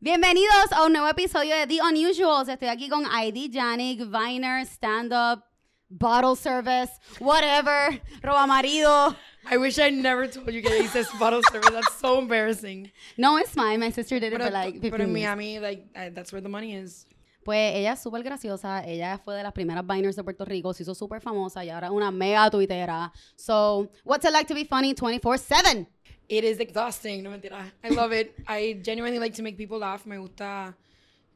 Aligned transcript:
Bienvenidos 0.00 0.72
a 0.72 0.84
un 0.86 0.92
nuevo 0.92 1.08
episodio 1.08 1.54
de 1.56 1.66
The 1.66 1.80
Unusuals. 1.82 2.48
Estoy 2.48 2.68
aquí 2.68 2.88
con 2.88 3.04
ID 3.04 3.50
Janik, 3.52 4.00
Viner, 4.10 4.64
Stand 4.66 5.12
Up, 5.12 5.44
Bottle 5.90 6.36
Service, 6.36 6.92
whatever, 7.20 8.00
Roba 8.22 8.46
Marido. 8.46 9.14
I 9.50 9.56
wish 9.56 9.78
I 9.78 9.90
never 9.90 10.26
told 10.26 10.52
you 10.52 10.62
guys 10.62 10.92
this 10.92 11.08
bottle 11.18 11.42
service. 11.50 11.70
That's 11.70 11.94
so 12.00 12.18
embarrassing. 12.18 12.90
No, 13.16 13.36
it's 13.38 13.50
fine. 13.50 13.80
My 13.80 13.90
sister 13.90 14.18
did 14.20 14.32
it 14.32 14.38
Pero, 14.38 14.46
for 14.46 14.50
like 14.52 14.74
15 14.74 14.90
pero 14.90 15.04
en 15.04 15.10
years. 15.16 15.20
Miami, 15.20 15.58
like, 15.58 15.86
uh, 15.96 16.10
that's 16.14 16.32
where 16.32 16.40
the 16.40 16.48
money 16.48 16.74
is. 16.74 17.06
Pues 17.48 17.76
ella 17.76 17.94
es 17.94 18.02
súper 18.02 18.22
graciosa. 18.22 18.86
Ella 18.86 19.16
fue 19.24 19.34
de 19.34 19.42
las 19.42 19.54
primeras 19.54 19.82
Viners 19.86 20.14
de 20.16 20.22
Puerto 20.22 20.44
Rico. 20.44 20.74
Se 20.74 20.82
hizo 20.82 20.94
súper 20.94 21.22
famosa 21.22 21.64
y 21.64 21.70
ahora 21.70 21.86
es 21.86 21.92
una 21.94 22.10
mega 22.10 22.50
tuitera. 22.50 23.10
So, 23.36 23.88
what's 24.04 24.22
it 24.26 24.32
like 24.32 24.46
to 24.48 24.54
be 24.54 24.66
funny 24.66 24.92
24-7? 24.94 25.86
It 26.28 26.44
is 26.44 26.60
exhausting, 26.60 27.22
no 27.22 27.30
mentira. 27.30 27.72
I 27.82 27.94
love 27.94 28.12
it. 28.12 28.34
I 28.46 28.78
genuinely 28.84 29.18
like 29.18 29.34
to 29.34 29.42
make 29.42 29.56
people 29.56 29.78
laugh. 29.78 30.04
Me 30.04 30.18
gusta, 30.18 30.76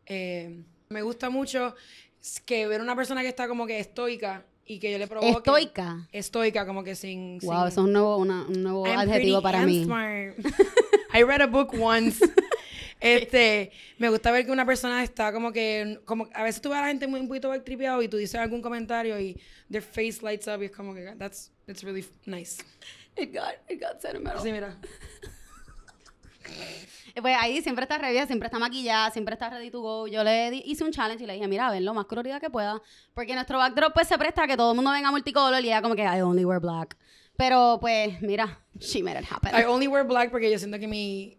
eh, 0.05 0.63
me 0.91 1.01
gusta 1.01 1.31
mucho 1.31 1.75
que 2.45 2.67
ver 2.67 2.83
una 2.83 2.95
persona 2.95 3.23
que 3.23 3.29
está 3.29 3.49
como 3.49 3.67
que 3.67 3.79
estoica 3.79 4.45
y 4.67 4.79
que 4.81 4.93
yo 4.93 4.99
le 4.99 5.07
provoque. 5.07 5.31
Estoica. 5.39 6.09
Estoica, 6.13 6.67
como 6.67 6.85
que 6.85 6.95
sin. 6.95 7.39
Wow, 7.39 7.41
sin- 7.41 7.57
eso 7.57 7.67
es 7.69 7.77
un 7.79 7.93
nuevo, 7.95 8.19
una- 8.19 8.45
un 8.47 8.63
nuevo 8.63 8.87
I'm 8.87 8.99
adjetivo 8.99 9.41
pretty 9.41 9.43
para 9.43 9.59
and 9.61 9.67
mí. 9.67 9.85
smart. 9.85 10.37
I 11.15 11.23
read 11.23 11.41
a 11.41 11.47
book 11.47 11.73
once. 11.81 12.21
Este, 13.03 13.73
me 13.99 14.09
gusta 14.09 14.31
ver 14.31 14.47
que 14.47 14.53
una 14.53 14.65
persona 14.65 15.03
está 15.03 15.33
como 15.33 15.51
que, 15.53 16.01
como 16.05 16.29
a 16.35 16.43
veces 16.45 16.63
tú 16.63 16.69
ves 16.71 16.79
a 16.79 16.83
la 16.83 16.89
gente 16.89 17.07
muy 17.09 17.21
un 17.21 17.29
poquito 17.29 17.51
tripeado 17.63 18.01
y 18.03 18.09
tú 18.09 18.17
dices 18.17 18.37
algún 18.41 18.63
comentario 18.63 19.19
y 19.19 19.41
their 19.71 19.83
face 19.83 20.19
lights 20.23 20.47
up 20.47 20.63
y 20.63 20.67
es 20.67 20.71
como 20.73 20.95
que 20.95 21.15
that's, 21.19 21.51
that's 21.67 21.83
really 21.83 22.05
nice. 22.27 22.63
It 23.17 23.35
got, 23.35 23.55
it 23.69 23.81
got 23.81 24.01
sentimental. 24.01 24.39
Así 24.41 24.53
mira. 24.53 24.79
Pues 27.21 27.37
ahí 27.39 27.61
siempre 27.61 27.83
está 27.85 27.99
revia, 27.99 28.27
siempre 28.27 28.47
está 28.47 28.59
maquillada, 28.59 29.11
siempre 29.11 29.35
está 29.35 29.51
ready 29.51 29.71
to 29.71 29.81
go. 29.83 30.07
Yo 30.07 30.25
le 30.25 30.51
di- 30.51 30.63
hice 30.65 30.83
un 30.83 30.93
challenge 30.93 31.23
y 31.23 31.27
le 31.27 31.35
dije, 31.35 31.47
mira, 31.47 31.71
ven 31.71 31.85
lo 31.85 31.93
más 31.93 32.07
colorida 32.07 32.41
que 32.41 32.49
pueda. 32.49 32.81
Porque 33.13 33.35
nuestro 33.35 33.59
backdrop 33.59 33.93
pues 33.93 34.09
se 34.09 34.17
presta 34.17 34.45
a 34.45 34.47
que 34.47 34.57
todo 34.57 34.71
el 34.71 34.77
mundo 34.77 34.91
venga 34.93 35.11
multicolor 35.11 35.63
y 35.63 35.67
ella 35.67 35.83
como 35.83 35.95
que 35.95 36.03
I 36.03 36.23
only 36.23 36.45
wear 36.45 36.59
black. 36.61 36.97
Pero 37.37 37.77
pues, 37.81 38.21
mira, 38.23 38.59
she 38.79 39.03
made 39.03 39.21
it 39.21 39.27
happen. 39.31 39.55
I 39.55 39.65
only 39.65 39.89
wear 39.89 40.07
black 40.07 40.31
porque 40.31 40.51
yo 40.51 40.59
siento 40.59 40.79
que 40.79 40.89
mi, 40.89 41.37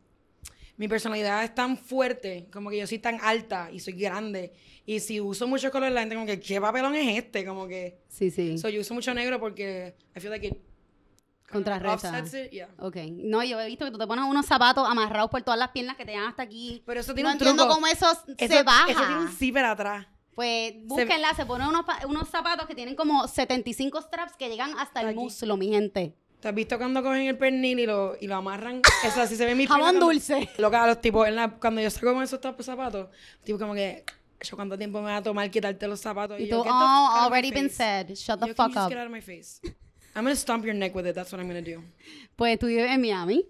mi 0.78 0.88
personalidad 0.88 1.44
es 1.44 1.54
tan 1.54 1.78
fuerte, 1.78 2.48
como 2.52 2.70
que 2.70 2.78
yo 2.80 2.88
soy 2.88 3.00
tan 3.00 3.20
alta 3.22 3.70
y 3.72 3.80
soy 3.80 3.94
grande. 3.94 4.54
Y 4.86 5.00
si 5.00 5.22
uso 5.22 5.48
mucho 5.48 5.72
color, 5.72 5.92
la 5.92 6.02
gente 6.02 6.16
como 6.16 6.28
que, 6.28 6.40
¿qué 6.40 6.60
papelón 6.60 6.96
es 6.96 7.18
este? 7.18 7.46
Como 7.46 7.68
que, 7.68 8.00
sí, 8.10 8.32
sí. 8.32 8.58
so 8.58 8.70
yo 8.70 8.82
uso 8.82 8.94
mucho 8.94 9.14
negro 9.14 9.40
porque 9.40 9.96
I 10.16 10.20
feel 10.20 10.32
like 10.32 10.48
it 10.48 10.58
Contrarresta. 11.54 12.24
yeah. 12.50 12.70
Ok. 12.80 12.98
No, 13.12 13.44
yo 13.44 13.60
he 13.60 13.68
visto 13.68 13.86
que 13.86 13.92
tú 13.92 13.98
te 14.00 14.08
pones 14.08 14.26
unos 14.26 14.46
zapatos 14.46 14.88
amarrados 14.90 15.30
por 15.30 15.42
todas 15.44 15.60
las 15.60 15.70
piernas 15.70 15.96
que 15.96 16.04
te 16.06 16.12
llegan 16.12 16.28
hasta 16.28 16.42
aquí. 16.44 16.82
Pero 16.86 17.00
eso 17.00 17.14
tiene 17.14 17.30
no 17.30 17.30
un 17.30 17.34
entiendo 17.34 17.64
truco. 17.64 17.76
cómo 17.76 17.88
eso, 17.88 18.08
Eso, 18.38 18.54
se 18.54 18.64
baja. 18.64 18.90
Eso 18.92 19.00
tiene 19.06 19.20
un 19.22 19.30
zipper 19.30 19.66
atrás. 19.66 20.08
Pues 20.34 20.74
búsquenla, 20.86 21.36
se 21.36 21.46
ponen 21.46 21.68
unos, 21.68 21.86
unos 22.08 22.28
zapatos 22.28 22.66
que 22.66 22.74
tienen 22.74 22.96
como 22.96 23.28
75 23.28 24.02
straps 24.02 24.36
que 24.36 24.50
llegan 24.50 24.72
hasta 24.80 25.02
el 25.02 25.10
Aquí. 25.10 25.16
muslo, 25.20 25.56
mi 25.58 25.70
gente. 25.70 26.16
¿Te 26.44 26.50
has 26.50 26.56
visto 26.56 26.78
cuando 26.78 27.02
cogen 27.02 27.22
el 27.28 27.38
pernil 27.38 27.80
y 27.80 27.86
lo, 27.86 28.18
y 28.20 28.28
lo 28.28 28.36
amarran? 28.36 28.82
Eso 29.06 29.22
así 29.22 29.38
se 29.38 29.46
ve 29.46 29.52
en 29.52 29.58
mi 29.60 29.66
Jamón 29.66 29.98
dulce. 29.98 30.50
Loca, 30.58 30.86
los 30.86 31.00
tipos, 31.00 31.26
en 31.26 31.38
la- 31.38 31.50
cuando 31.52 31.80
yo 31.80 31.90
salgo 31.90 32.14
con 32.16 32.22
esos 32.22 32.38
zapatos, 32.60 33.08
tipo 33.46 33.58
como 33.58 33.74
que, 33.74 34.04
yo 34.42 34.58
cuánto 34.58 34.78
tiempo 34.78 35.00
me 35.02 35.06
va 35.06 35.16
a 35.18 35.24
tomar 35.24 35.50
quitarte 35.50 35.88
los 35.88 36.02
zapatos. 36.02 36.38
Y 36.42 36.48
yo, 36.48 36.58
tú, 36.58 36.64
"Get 36.64 36.70
the 36.70 36.76
oh, 36.76 37.10
already 37.22 37.50
been 37.50 37.70
face". 37.70 37.78
said. 37.78 38.10
Shut 38.10 38.42
the 38.42 38.48
Yo, 38.50 38.56
"Can 38.56 38.56
fuck 38.56 38.68
you 38.68 38.74
just 38.74 38.86
up. 38.86 38.90
get 38.90 38.98
out 39.00 39.06
of 39.06 39.12
my 39.14 39.22
face? 39.22 39.62
I'm 40.14 40.26
gonna 40.26 40.36
stomp 40.36 40.66
your 40.66 40.76
neck 40.76 40.94
with 40.94 41.08
it, 41.08 41.16
that's 41.16 41.32
what 41.32 41.40
I'm 41.42 41.48
gonna 41.48 41.62
do. 41.62 41.82
Pues 42.36 42.60
tú 42.60 42.68
vives 42.68 42.92
en 42.92 43.00
Miami. 43.00 43.46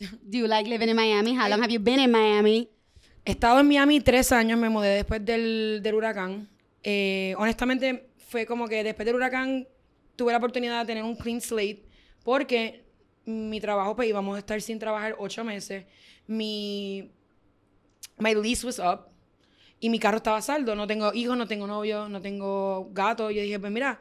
Do 0.00 0.38
you 0.38 0.46
like 0.46 0.66
living 0.70 0.88
in 0.88 0.96
Miami? 0.96 1.34
How 1.36 1.50
long 1.50 1.60
have 1.60 1.70
you 1.70 1.78
been 1.80 2.00
in 2.00 2.10
Miami? 2.10 2.66
He 3.26 3.32
estado 3.32 3.60
en 3.60 3.68
Miami 3.68 4.00
tres 4.00 4.32
años, 4.32 4.58
me 4.58 4.70
mudé 4.70 4.88
después 4.94 5.22
del, 5.22 5.80
del 5.82 5.94
huracán. 5.94 6.48
Eh, 6.82 7.34
honestamente, 7.36 8.08
fue 8.16 8.46
como 8.46 8.66
que 8.68 8.82
después 8.82 9.04
del 9.04 9.16
huracán 9.16 9.68
tuve 10.16 10.32
la 10.32 10.38
oportunidad 10.38 10.80
de 10.80 10.86
tener 10.86 11.04
un 11.04 11.14
clean 11.14 11.42
slate 11.42 11.82
porque 12.28 12.84
mi 13.24 13.58
trabajo, 13.58 13.96
pues 13.96 14.06
íbamos 14.06 14.36
a 14.36 14.40
estar 14.40 14.60
sin 14.60 14.78
trabajar 14.78 15.16
ocho 15.18 15.42
meses. 15.44 15.86
Mi 16.26 17.10
my 18.18 18.34
lease 18.34 18.66
was 18.66 18.78
up 18.78 19.08
y 19.80 19.88
mi 19.88 19.98
carro 19.98 20.18
estaba 20.18 20.42
saldo. 20.42 20.74
No 20.74 20.86
tengo 20.86 21.14
hijos, 21.14 21.38
no 21.38 21.46
tengo 21.46 21.66
novio, 21.66 22.06
no 22.06 22.20
tengo 22.20 22.90
gato. 22.92 23.30
Yo 23.30 23.40
dije, 23.40 23.58
pues 23.58 23.72
mira, 23.72 23.98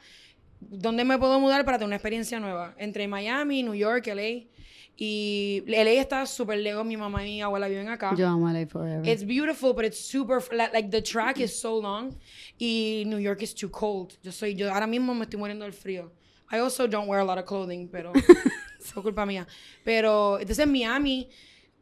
¿dónde 0.59 1.05
me 1.05 1.17
puedo 1.17 1.39
mudar 1.39 1.63
para 1.63 1.77
tener 1.77 1.87
una 1.87 1.95
experiencia 1.95 2.37
nueva? 2.41 2.75
Entre 2.77 3.07
Miami, 3.07 3.63
New 3.63 3.75
York, 3.75 4.07
LA. 4.07 4.49
Y 4.97 5.63
LA 5.65 5.91
está 5.91 6.25
súper 6.25 6.59
lejos. 6.59 6.85
Mi 6.85 6.97
mamá 6.97 7.25
y 7.25 7.35
mi 7.35 7.41
abuela 7.41 7.69
viven 7.69 7.87
acá. 7.87 8.13
Yo 8.17 8.27
amo 8.27 8.51
LA 8.51 8.67
forever. 8.67 9.07
It's 9.07 9.23
beautiful, 9.23 9.73
but 9.73 9.85
it's 9.85 10.01
super 10.01 10.43
like, 10.51 10.73
like 10.73 10.89
the 10.89 11.01
track 11.01 11.39
is 11.39 11.57
so 11.57 11.79
long 11.79 12.13
y 12.59 13.05
New 13.07 13.19
York 13.19 13.41
is 13.41 13.55
too 13.55 13.69
cold. 13.69 14.17
Yo 14.21 14.33
soy 14.33 14.53
yo 14.53 14.69
ahora 14.69 14.85
mismo 14.85 15.13
me 15.13 15.23
estoy 15.23 15.39
muriendo 15.39 15.63
del 15.63 15.73
frío. 15.73 16.11
I 16.51 16.59
also 16.59 16.87
don't 16.87 17.07
wear 17.07 17.19
a 17.21 17.25
lot 17.25 17.37
of 17.37 17.45
clothing, 17.45 17.89
pero 17.89 18.13
es 18.79 18.93
culpa 18.93 19.25
mía. 19.25 19.47
Pero 19.83 20.39
entonces 20.39 20.65
en 20.65 20.71
Miami, 20.71 21.29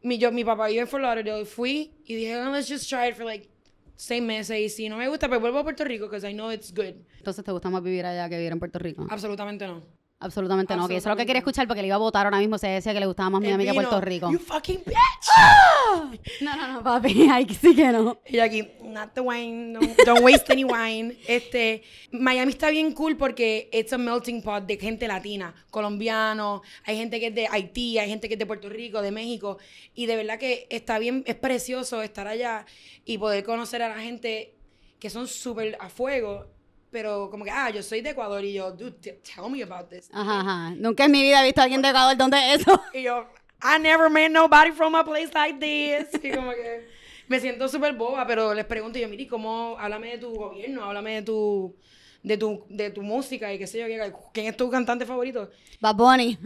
mi 0.01 0.17
yo 0.17 0.31
mi 0.31 0.43
papá 0.43 0.67
vive 0.67 0.81
en 0.81 0.87
Fort 0.87 1.03
Lauderdale, 1.03 1.45
fui 1.45 1.91
y 2.05 2.15
dije, 2.15 2.35
"Oh, 2.37 2.51
let's 2.51 2.67
just 2.67 2.89
try 2.89 3.09
it 3.09 3.15
for 3.15 3.25
like 3.25 3.49
seis 3.95 4.21
meses 4.21 4.57
y 4.59 4.69
si 4.69 4.89
no 4.89 4.97
me 4.97 5.07
gusta, 5.07 5.27
pues 5.27 5.39
vuelvo 5.39 5.59
a 5.59 5.63
Puerto 5.63 5.83
Rico 5.83 6.05
because 6.07 6.29
I 6.29 6.33
know 6.33 6.51
it's 6.51 6.73
good. 6.73 6.95
Entonces, 7.17 7.43
¿te 7.43 7.51
gusta 7.51 7.69
más 7.69 7.81
vivir 7.81 8.05
allá 8.05 8.27
que 8.29 8.37
vivir 8.37 8.51
en 8.51 8.59
Puerto 8.59 8.79
Rico? 8.79 9.05
Absolutamente 9.09 9.65
no. 9.67 9.81
Absolutamente 10.19 10.75
no. 10.75 10.87
Que 10.87 10.95
eso 10.95 11.09
es 11.09 11.11
lo 11.11 11.17
que 11.17 11.25
quería 11.25 11.39
escuchar 11.39 11.67
porque 11.67 11.81
le 11.81 11.87
iba 11.87 11.95
a 11.95 11.99
votar 11.99 12.25
ahora 12.25 12.39
mismo. 12.39 12.57
Se 12.57 12.67
decía 12.67 12.93
que 12.93 12.99
le 12.99 13.05
gustaba 13.05 13.29
más 13.29 13.41
Miami 13.41 13.65
que 13.65 13.71
vino, 13.71 13.83
Puerto 13.83 14.01
Rico. 14.01 14.31
You 14.31 14.39
fucking 14.39 14.81
bitch. 14.85 16.41
No, 16.41 16.55
no, 16.55 16.67
no, 16.73 16.83
papi. 16.83 17.27
Ay, 17.31 17.47
sí 17.49 17.75
que 17.75 17.91
no. 17.91 18.17
Y 18.25 18.39
aquí, 18.39 18.67
not 18.81 19.13
the 19.13 19.21
wine, 19.21 19.73
no, 19.73 19.79
don't 20.05 20.23
waste 20.23 20.51
any 20.51 20.63
wine. 20.63 21.17
Este, 21.27 21.83
Miami 22.11 22.51
está 22.51 22.69
bien 22.69 22.93
cool 22.93 23.17
porque 23.17 23.69
it's 23.73 23.91
a 23.91 23.97
melting 23.97 24.41
pot 24.41 24.65
de 24.65 24.77
gente 24.77 25.07
latina, 25.07 25.53
colombiano, 25.69 26.61
hay 26.85 26.97
gente 26.97 27.19
que 27.19 27.27
es 27.27 27.35
de 27.35 27.47
Haití, 27.47 27.97
hay 27.97 28.09
gente 28.09 28.27
que 28.27 28.35
es 28.35 28.39
de 28.39 28.45
Puerto 28.45 28.69
Rico, 28.69 29.01
de 29.01 29.11
México, 29.11 29.57
y 29.93 30.05
de 30.05 30.15
verdad 30.15 30.39
que 30.39 30.67
está 30.69 30.99
bien, 30.99 31.23
es 31.25 31.35
precioso 31.35 32.01
estar 32.01 32.27
allá 32.27 32.65
y 33.05 33.17
poder 33.17 33.43
conocer 33.43 33.81
a 33.81 33.89
la 33.89 33.99
gente 33.99 34.55
que 34.99 35.09
son 35.09 35.27
súper 35.27 35.77
a 35.79 35.89
fuego, 35.89 36.45
pero 36.95 37.29
como 37.29 37.43
que, 37.43 37.51
ah, 37.51 37.69
yo 37.71 37.83
soy 37.83 37.99
de 37.99 38.11
Ecuador 38.11 38.41
y 38.45 38.53
yo, 38.53 38.71
dude, 38.71 38.93
tell 39.21 39.49
me 39.51 39.61
about 39.61 39.89
this. 39.89 40.09
Ajá, 40.13 40.39
ajá. 40.39 40.69
Nunca 40.77 41.03
en 41.03 41.11
mi 41.11 41.21
vida 41.21 41.41
he 41.41 41.45
visto 41.45 41.59
a 41.59 41.65
alguien 41.65 41.81
de 41.81 41.89
Ecuador. 41.89 42.15
¿Dónde 42.15 42.37
es 42.53 42.61
eso? 42.61 42.81
Y 42.93 43.03
yo, 43.03 43.27
I 43.61 43.77
never 43.81 44.09
met 44.09 44.31
nobody 44.31 44.71
from 44.71 44.95
a 44.95 45.03
place 45.03 45.31
like 45.33 45.59
this. 45.59 46.23
Y 46.23 46.31
como 46.31 46.51
que 46.51 46.87
me 47.27 47.37
siento 47.41 47.67
súper 47.67 47.93
boba, 47.95 48.25
pero 48.25 48.53
les 48.53 48.63
pregunto 48.63 48.97
yo, 48.97 49.09
miri, 49.09 49.27
¿cómo? 49.27 49.75
Háblame 49.77 50.11
de 50.11 50.17
tu 50.19 50.33
gobierno, 50.33 50.85
háblame 50.85 51.15
de 51.15 51.21
tu, 51.23 51.75
de 52.23 52.37
tu, 52.37 52.65
de 52.69 52.89
tu 52.91 53.01
música 53.01 53.53
y 53.53 53.57
qué 53.57 53.67
sé 53.67 53.79
yo, 53.79 53.87
qué- 53.87 54.13
¿quién 54.33 54.47
es 54.47 54.55
tu 54.55 54.69
cantante 54.69 55.05
favorito? 55.05 55.51
Bad 55.81 55.95
Bunny. 55.95 56.37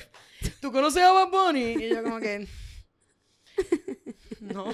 ¿Tú 0.60 0.70
conoces 0.70 1.02
a 1.02 1.12
Bad 1.12 1.30
Bunny? 1.30 1.82
Y 1.82 1.88
yo 1.88 2.02
como 2.02 2.20
que, 2.20 2.46
no. 4.40 4.66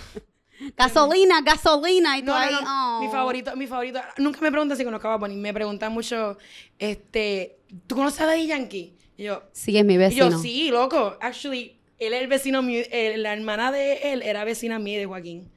Gasolina, 0.77 1.41
gasolina. 1.43 2.19
Y 2.19 2.21
tú 2.21 2.27
No, 2.27 2.35
ahí, 2.37 2.53
no, 2.53 2.61
no. 2.63 2.99
oh. 2.99 3.01
Mi 3.03 3.09
favorito, 3.09 3.57
mi 3.57 3.67
favorito. 3.67 4.01
Nunca 4.19 4.41
me 4.41 4.51
preguntan 4.51 4.77
si 4.77 4.85
conozco 4.85 5.09
a 5.09 5.17
Bunny. 5.17 5.37
Me 5.37 5.53
preguntan 5.55 5.93
mucho, 5.93 6.37
este, 6.79 7.59
¿tú 7.87 7.95
conoces 7.97 8.21
a 8.21 8.27
Daddy 8.27 8.47
Yankee? 8.47 8.95
Y 9.17 9.25
yo, 9.25 9.43
Sí, 9.53 9.77
es 9.77 9.85
mi 9.85 9.95
Y 9.95 9.99
vecino. 9.99 10.31
yo, 10.31 10.39
sí, 10.39 10.71
loco. 10.71 11.17
Actually, 11.21 11.79
él 11.99 12.13
es 12.15 12.23
el 12.23 12.29
vecino 12.29 12.63
mío. 12.63 12.83
la 13.17 13.33
hermana 13.33 13.73
de 13.73 14.13
él 14.13 14.23
era 14.23 14.45
vecina 14.45 14.79
mía 14.79 14.99
de 14.99 15.07
Joaquín. 15.07 15.51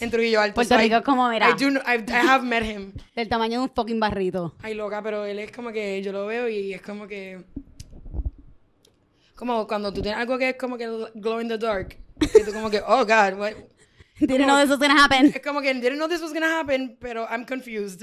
En 0.00 0.10
Trujillo 0.10 0.40
Alto. 0.42 0.54
Puerto 0.56 0.74
So 0.74 0.80
I- 0.80 0.84
Rico 0.84 0.96
es 0.96 1.02
como, 1.02 1.28
mira. 1.30 1.48
I, 1.48 1.52
do 1.54 1.68
I, 1.70 2.04
I 2.06 2.12
have 2.28 2.44
met 2.44 2.62
him. 2.62 2.92
Del 3.16 3.26
tamaño 3.28 3.58
de 3.60 3.64
un 3.64 3.70
fucking 3.74 3.98
barrito. 3.98 4.54
Ay, 4.62 4.74
loca, 4.74 5.02
pero 5.02 5.24
él 5.24 5.38
es 5.38 5.50
como 5.50 5.72
que 5.72 6.02
yo 6.02 6.12
lo 6.12 6.26
veo 6.26 6.46
y 6.48 6.74
es 6.74 6.82
como 6.82 7.06
que. 7.06 7.42
Como 9.34 9.66
cuando 9.66 9.92
tú 9.92 10.02
tienes 10.02 10.18
algo 10.20 10.36
que 10.36 10.50
es 10.50 10.56
como 10.56 10.76
que 10.76 10.86
glow 11.14 11.40
in 11.40 11.48
the 11.48 11.56
dark. 11.58 11.96
Y 12.20 12.42
tú 12.44 12.52
como 12.52 12.68
que, 12.70 12.80
oh 12.86 13.04
God, 13.06 13.38
what? 13.38 13.52
Didn't 14.20 14.46
know 14.46 14.58
this 14.60 14.68
was 14.70 14.78
gonna 14.78 15.02
happen. 15.02 15.26
Es 15.34 15.40
como 15.44 15.60
que 15.60 15.72
didn't 15.74 15.96
know 15.98 16.08
this 16.08 16.20
was 16.20 16.32
gonna 16.32 16.58
happen, 16.60 16.96
pero 17.00 17.26
I'm 17.30 17.44
confused. 17.44 18.02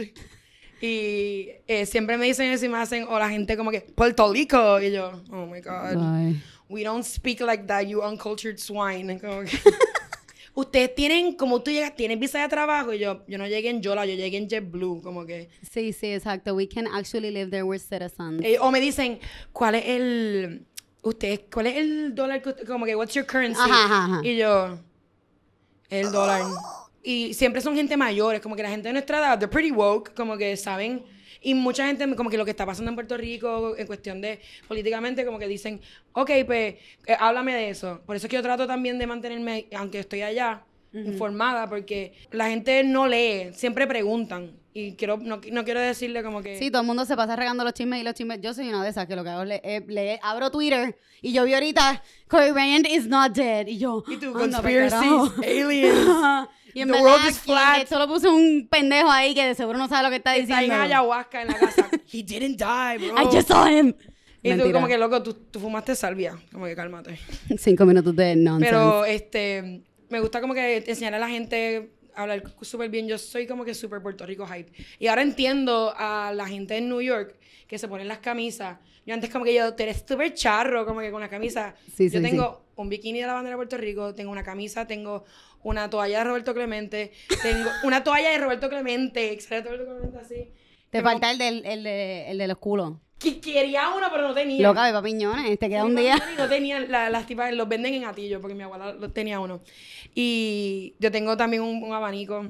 Y 0.81 1.49
eh, 1.67 1.85
siempre 1.85 2.17
me 2.17 2.25
dicen 2.25 2.51
eso 2.51 2.65
y 2.65 2.69
me 2.69 2.77
hacen, 2.77 3.05
o 3.09 3.17
la 3.17 3.29
gente 3.29 3.55
como 3.57 3.71
que, 3.71 3.81
Puerto 3.81 4.31
Rico. 4.31 4.79
Y 4.81 4.91
yo, 4.91 5.11
oh 5.31 5.45
my 5.45 5.61
God. 5.61 5.97
Ay. 5.97 6.41
We 6.69 6.83
don't 6.83 7.03
speak 7.05 7.41
like 7.41 7.65
that, 7.67 7.83
you 7.87 8.01
uncultured 8.01 8.57
swine. 8.59 9.19
Como 9.21 9.43
que- 9.43 9.57
Ustedes 10.57 10.95
tienen, 10.95 11.33
como 11.35 11.61
tú 11.61 11.69
llegas, 11.69 11.93
tienes 11.97 12.17
visa 12.17 12.39
de 12.41 12.47
trabajo. 12.47 12.93
Y 12.93 12.99
yo, 12.99 13.23
yo 13.27 13.37
no 13.37 13.45
llegué 13.45 13.69
en 13.69 13.81
Yola, 13.81 14.05
yo 14.05 14.15
llegué 14.15 14.37
en 14.37 14.47
JetBlue. 14.47 15.01
Como 15.01 15.25
que. 15.25 15.49
Sí, 15.69 15.91
sí, 15.91 16.13
exacto. 16.13 16.55
We 16.55 16.67
can 16.69 16.87
actually 16.87 17.29
live 17.29 17.51
there. 17.51 17.63
We're 17.63 17.77
citizens. 17.77 18.41
Eh, 18.41 18.57
o 18.61 18.71
me 18.71 18.79
dicen, 18.79 19.19
¿cuál 19.51 19.75
es 19.75 19.83
el. 19.85 20.65
Ustedes, 21.01 21.41
¿cuál 21.53 21.67
es 21.67 21.75
el 21.75 22.15
dólar? 22.15 22.41
Como 22.65 22.85
que, 22.85 22.95
what's 22.95 23.13
your 23.13 23.25
currency? 23.25 23.59
Ajá, 23.59 23.83
ajá, 23.85 24.05
ajá. 24.05 24.21
Y 24.23 24.37
yo, 24.37 24.79
el 25.89 26.11
dólar. 26.11 26.43
y 27.03 27.33
siempre 27.33 27.61
son 27.61 27.75
gente 27.75 27.95
mayores, 27.97 28.41
como 28.41 28.55
que 28.55 28.63
la 28.63 28.69
gente 28.69 28.87
de 28.87 28.93
nuestra 28.93 29.19
edad, 29.19 29.37
they're 29.37 29.51
pretty 29.51 29.71
woke, 29.71 30.13
como 30.15 30.37
que 30.37 30.57
saben. 30.57 31.03
Y 31.41 31.53
mucha 31.53 31.85
gente, 31.85 32.15
como 32.15 32.31
que 32.31 32.37
lo 32.37 32.45
que 32.45 32.51
está 32.51 32.65
pasando 32.65 32.89
en 32.89 32.95
Puerto 32.95 33.15
Rico, 33.17 33.75
en 33.77 33.85
cuestión 33.85 34.19
de 34.19 34.39
políticamente, 34.67 35.23
como 35.23 35.37
que 35.37 35.47
dicen, 35.47 35.79
ok, 36.13 36.31
pues, 36.45 36.75
eh, 37.05 37.15
háblame 37.19 37.53
de 37.53 37.69
eso. 37.69 38.01
Por 38.05 38.15
eso 38.15 38.25
es 38.25 38.31
que 38.31 38.35
yo 38.35 38.41
trato 38.41 38.65
también 38.65 38.97
de 38.97 39.05
mantenerme, 39.05 39.67
aunque 39.75 39.99
estoy 39.99 40.23
allá, 40.23 40.63
informada, 40.93 41.69
porque 41.69 42.13
la 42.31 42.49
gente 42.49 42.83
no 42.83 43.05
lee, 43.07 43.51
siempre 43.53 43.85
preguntan. 43.85 44.53
Y 44.77 44.95
quiero, 44.97 45.15
no, 45.15 45.39
no 45.53 45.63
quiero 45.63 45.79
decirle 45.79 46.21
como 46.21 46.41
que... 46.43 46.59
Sí, 46.59 46.69
todo 46.69 46.81
el 46.81 46.85
mundo 46.85 47.05
se 47.05 47.15
pasa 47.15 47.37
regando 47.37 47.63
los 47.63 47.73
chismes 47.73 48.01
y 48.01 48.03
los 48.03 48.13
chismes. 48.13 48.41
Yo 48.41 48.53
soy 48.53 48.67
una 48.67 48.83
de 48.83 48.89
esas 48.89 49.07
que 49.07 49.15
lo 49.15 49.23
que 49.23 49.29
hago 49.29 49.43
es 49.43 49.47
le, 49.47 49.61
eh, 49.63 49.81
le- 49.87 50.19
abro 50.21 50.51
Twitter 50.51 50.97
y 51.21 51.31
yo 51.31 51.45
vi 51.45 51.53
ahorita 51.53 52.03
Kobe 52.27 52.51
Bryant 52.51 52.85
is 52.85 53.07
not 53.07 53.31
dead. 53.31 53.67
Y 53.67 53.77
yo. 53.77 54.03
Y 54.05 54.17
tú, 54.17 54.33
conspiracies, 54.33 55.01
aliens. 55.37 55.95
y 56.73 56.81
en 56.81 56.87
the 56.89 56.91
verdad, 56.93 57.01
world 57.03 57.29
is 57.29 57.39
quien- 57.39 57.57
flat. 57.57 57.87
Solo 57.87 58.05
puse 58.09 58.27
un 58.27 58.67
pendejo 58.69 59.09
ahí 59.09 59.33
que 59.33 59.45
de 59.47 59.55
seguro 59.55 59.77
no 59.77 59.87
sabe 59.87 60.03
lo 60.03 60.09
que 60.09 60.17
está 60.17 60.35
Está 60.35 60.55
en 60.55 60.65
diciendo. 60.65 60.83
ayahuasca 60.83 61.41
en 61.43 61.47
la 61.47 61.53
casa. 61.53 61.89
He 62.11 62.21
didn't 62.23 62.57
die, 62.59 62.97
bro. 63.07 63.21
I 63.21 63.25
just 63.33 63.47
saw 63.47 63.65
him. 63.67 63.93
y 64.43 64.53
tú 64.57 64.71
como 64.73 64.87
que, 64.87 64.97
loco, 64.97 65.23
tú, 65.23 65.33
tú 65.35 65.61
fumaste 65.61 65.95
salvia. 65.95 66.37
Como 66.51 66.65
que 66.65 66.75
cálmate. 66.75 67.17
Cinco 67.57 67.85
minutos 67.85 68.13
de 68.13 68.35
nonsense. 68.35 68.69
Pero, 68.75 69.05
este, 69.05 69.83
me 70.09 70.19
gusta 70.19 70.41
como 70.41 70.53
que 70.53 70.83
enseñar 70.85 71.13
a 71.13 71.19
la 71.19 71.29
gente 71.29 71.93
hablar 72.15 72.43
súper 72.61 72.89
bien. 72.89 73.07
Yo 73.07 73.17
soy 73.17 73.47
como 73.47 73.63
que 73.65 73.73
súper 73.73 74.01
Puerto 74.01 74.25
Rico 74.25 74.45
hype. 74.47 74.71
Y 74.99 75.07
ahora 75.07 75.21
entiendo 75.21 75.93
a 75.97 76.31
la 76.33 76.47
gente 76.47 76.77
en 76.77 76.89
New 76.89 77.01
York 77.01 77.35
que 77.67 77.77
se 77.77 77.87
ponen 77.87 78.07
las 78.07 78.19
camisas. 78.19 78.77
Yo 79.05 79.13
antes 79.13 79.29
como 79.29 79.45
que 79.45 79.53
yo, 79.53 79.73
tú 79.75 79.83
eres 79.83 80.03
súper 80.07 80.33
charro, 80.33 80.85
como 80.85 80.99
que 80.99 81.11
con 81.11 81.21
la 81.21 81.29
camisa. 81.29 81.75
Sí, 81.95 82.09
yo 82.09 82.19
sí, 82.19 82.25
tengo 82.25 82.65
un 82.75 82.89
bikini 82.89 83.21
de 83.21 83.27
la 83.27 83.33
bandera 83.33 83.53
de 83.55 83.57
Puerto 83.57 83.77
Rico, 83.77 84.13
tengo 84.15 84.31
una 84.31 84.43
camisa, 84.43 84.87
tengo 84.87 85.25
una 85.63 85.89
toalla 85.89 86.19
de 86.19 86.23
Roberto 86.25 86.53
Clemente, 86.53 87.11
tengo 87.41 87.69
una 87.83 88.03
toalla 88.03 88.29
de 88.31 88.37
Roberto 88.39 88.69
Clemente, 88.69 89.31
excelente 89.31 89.69
Roberto 89.69 89.91
Clemente 89.95 90.17
así. 90.19 90.51
Te 90.89 90.99
Tengo- 90.99 91.09
falta 91.09 91.31
el, 91.31 91.37
del, 91.37 91.65
el, 91.65 91.83
de, 91.83 92.31
el 92.31 92.37
de 92.37 92.47
los 92.47 92.57
culos. 92.57 92.93
Que 93.19 93.39
quería 93.39 93.89
uno, 93.95 94.07
pero 94.11 94.27
no 94.27 94.33
tenía. 94.33 94.61
Loca 94.67 94.85
de 94.85 94.91
papiñones. 94.93 95.57
Te 95.57 95.69
queda 95.69 95.85
un 95.85 95.93
Mi 95.93 96.01
día. 96.01 96.21
No 96.37 96.47
tenía, 96.49 96.79
la- 96.81 97.09
las 97.09 97.25
tipas 97.25 97.53
los 97.53 97.67
venden 97.67 97.93
en 97.93 98.05
Atillo, 98.05 98.41
porque 98.41 98.55
mi 98.55 98.63
abuela 98.63 98.93
lo 98.93 99.09
tenía 99.11 99.39
uno. 99.39 99.61
Y 100.13 100.93
yo 100.99 101.11
tengo 101.11 101.35
también 101.37 101.61
un, 101.63 101.81
un 101.83 101.93
abanico. 101.93 102.47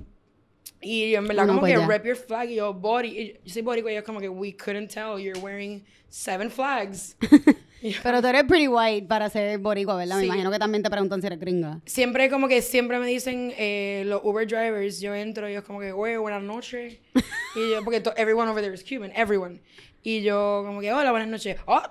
Y 0.82 1.12
yo 1.12 1.20
en 1.20 1.28
verdad 1.28 1.44
no, 1.44 1.50
como 1.50 1.60
pues 1.62 1.74
que 1.74 1.80
ya. 1.80 1.88
rep 1.88 2.06
your 2.06 2.16
flag 2.18 2.50
y 2.50 2.56
yo 2.56 2.74
body. 2.74 3.08
y 3.08 3.34
yo 3.46 3.54
soy 3.54 3.62
boricua 3.62 3.92
y 3.92 3.96
ellos 3.96 4.06
como 4.06 4.20
que 4.20 4.30
we 4.30 4.56
couldn't 4.56 4.92
tell 4.92 5.18
you're 5.20 5.40
wearing 5.40 5.84
seven 6.10 6.50
flags. 6.52 7.16
Yo- 7.82 8.00
Pero 8.02 8.20
tú 8.20 8.28
eres 8.28 8.46
pretty 8.46 8.68
white 8.68 9.06
para 9.08 9.30
ser 9.30 9.60
boricua, 9.60 9.96
¿verdad? 9.96 10.16
Me 10.16 10.22
Sí. 10.22 10.26
imagino 10.28 10.50
que 10.50 10.58
también 10.58 10.82
te 10.82 10.90
preguntan 10.90 11.22
si 11.22 11.28
eres 11.28 11.40
gringa. 11.40 11.82
siempre 11.86 12.30
como 12.32 12.48
que 12.48 12.64
siempre 12.64 12.98
me 12.98 13.06
dicen 13.06 13.54
eh, 13.58 14.04
los 14.08 14.22
Uber 14.24 14.48
drivers, 14.48 15.00
yo 15.02 15.14
entro 15.14 15.48
y 15.48 15.52
ellos 15.52 15.64
como 15.66 15.80
que, 15.80 15.92
oye, 15.92 16.18
buenas 16.18 16.42
noches. 16.42 16.98
y 17.56 17.70
yo, 17.72 17.84
porque 17.84 18.02
everyone 18.18 18.50
over 18.50 18.64
there 18.64 18.74
is 18.74 18.84
Cuban, 18.84 19.12
everyone. 19.16 19.60
Y 20.06 20.22
yo 20.22 20.62
como 20.66 20.82
que, 20.82 20.94
hola, 20.94 21.10
buenas 21.10 21.28
noches. 21.28 21.58
Oh, 21.66 21.82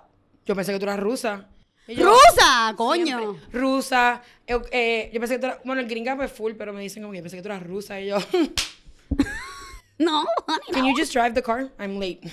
yo 0.46 0.54
pensé 0.54 0.72
que 0.72 0.78
tú 0.78 0.84
eras 0.84 1.00
rusa. 1.00 1.48
Y 1.88 1.96
yo, 1.96 2.06
¡Rusa! 2.08 2.72
¡Coño! 2.76 3.18
Siempre. 3.18 3.60
Rusa. 3.60 4.22
eh, 4.46 4.56
eh, 4.70 5.10
yo 5.12 5.18
pensé 5.20 5.34
que 5.34 5.40
tú 5.40 5.46
eras, 5.46 5.58
bueno, 5.64 5.80
el 5.82 5.88
gringa 5.88 6.14
pues 6.16 6.30
full, 6.30 6.52
pero 6.56 6.72
me 6.72 6.80
dicen 6.80 7.02
como 7.02 7.10
que 7.12 7.18
yo 7.18 7.22
pensé 7.24 7.36
que 7.36 7.42
tú 7.42 7.48
eras 7.48 7.62
rusa. 7.64 8.00
Y 8.00 8.06
yo, 8.06 8.18
No, 9.98 10.24
honey, 10.46 10.60
can 10.72 10.82
no. 10.82 10.88
you 10.90 10.94
just 10.96 11.12
drive 11.12 11.34
the 11.34 11.42
car? 11.42 11.70
I'm 11.78 11.98
late. 11.98 12.20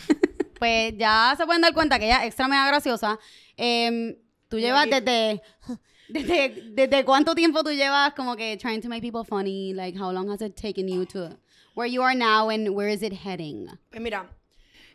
Pues 0.62 0.94
ya 0.96 1.34
se 1.36 1.44
pueden 1.48 1.64
dar 1.64 1.74
cuenta 1.74 1.98
que 1.98 2.06
ella 2.06 2.20
es 2.22 2.28
extra 2.28 2.48
mega 2.48 2.68
graciosa. 2.68 3.18
Em, 3.58 4.16
tú 4.48 4.60
llevas 4.60 4.88
desde, 4.88 5.42
desde. 6.08 6.50
¿Desde 6.76 7.04
cuánto 7.04 7.34
tiempo 7.34 7.64
tú 7.64 7.72
llevas 7.72 8.14
como 8.14 8.36
que 8.36 8.58
trying 8.58 8.80
to 8.80 8.88
make 8.88 9.02
people 9.02 9.24
funny? 9.28 9.74
Like, 9.74 9.98
how 10.00 10.12
long 10.12 10.30
has 10.30 10.40
it 10.44 10.56
taken 10.56 10.88
you 10.88 11.04
to 11.08 11.40
where 11.74 11.90
you 11.92 12.04
are 12.04 12.14
now 12.14 12.50
and 12.52 12.70
where 12.76 12.88
is 12.94 13.02
it 13.02 13.12
heading? 13.12 13.70
Pues 13.90 14.00
mira, 14.04 14.30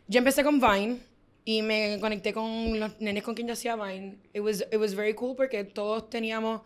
yo 0.07 0.17
empecé 0.19 0.43
con 0.43 0.59
Vine 0.59 0.99
y 1.45 1.61
me 1.61 1.97
conecté 1.99 2.33
con 2.33 2.79
los 2.79 2.99
nenes 2.99 3.23
con 3.23 3.35
quien 3.35 3.47
yo 3.47 3.53
hacía 3.53 3.75
Vine. 3.75 4.17
It 4.33 4.41
was, 4.41 4.61
it 4.71 4.77
was 4.77 4.95
very 4.95 5.13
cool 5.13 5.35
porque 5.35 5.63
todos 5.63 6.09
teníamos 6.09 6.61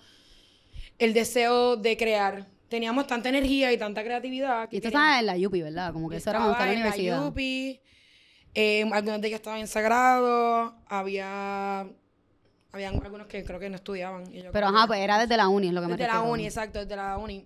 el 1.00 1.14
deseo 1.14 1.76
de 1.78 1.98
crear. 1.98 2.48
Teníamos 2.70 3.06
tanta 3.08 3.30
energía 3.30 3.72
y 3.74 3.78
tanta 3.78 4.04
creatividad. 4.04 4.70
Y 4.72 4.78
esto 4.78 4.88
queríamos- 4.88 5.06
estaba 5.08 5.20
en 5.20 5.26
la 5.26 5.38
Yupi, 5.38 5.62
¿verdad? 5.62 5.92
Como 5.94 6.10
que 6.10 6.18
eso 6.18 6.30
era 6.30 6.40
cuando 6.40 6.54
estaba 6.54 6.72
en 6.72 6.80
la 6.80 6.86
universidad. 6.86 7.26
Yupi, 7.26 7.82
eh, 8.54 8.84
algunos 8.92 9.22
de 9.22 9.28
ellos 9.28 9.40
estaban 9.40 9.60
en 9.60 9.68
Sagrado, 9.68 10.74
había, 10.88 11.82
habían 12.72 13.04
algunos 13.04 13.28
que 13.28 13.44
creo 13.44 13.60
que 13.60 13.70
no 13.70 13.76
estudiaban. 13.76 14.34
y 14.34 14.42
yo 14.44 14.52
Pero 14.52 14.68
ajá, 14.68 14.84
que- 14.84 14.88
pues 14.88 15.00
era 15.02 15.20
desde 15.20 15.36
la 15.38 15.48
uni, 15.50 15.68
es 15.68 15.74
lo 15.74 15.82
que 15.82 15.88
me 15.88 15.98
Desde 15.98 16.08
la 16.12 16.22
uni, 16.22 16.46
exacto, 16.46 16.80
desde 16.80 16.96
la 16.96 17.18
uni. 17.18 17.46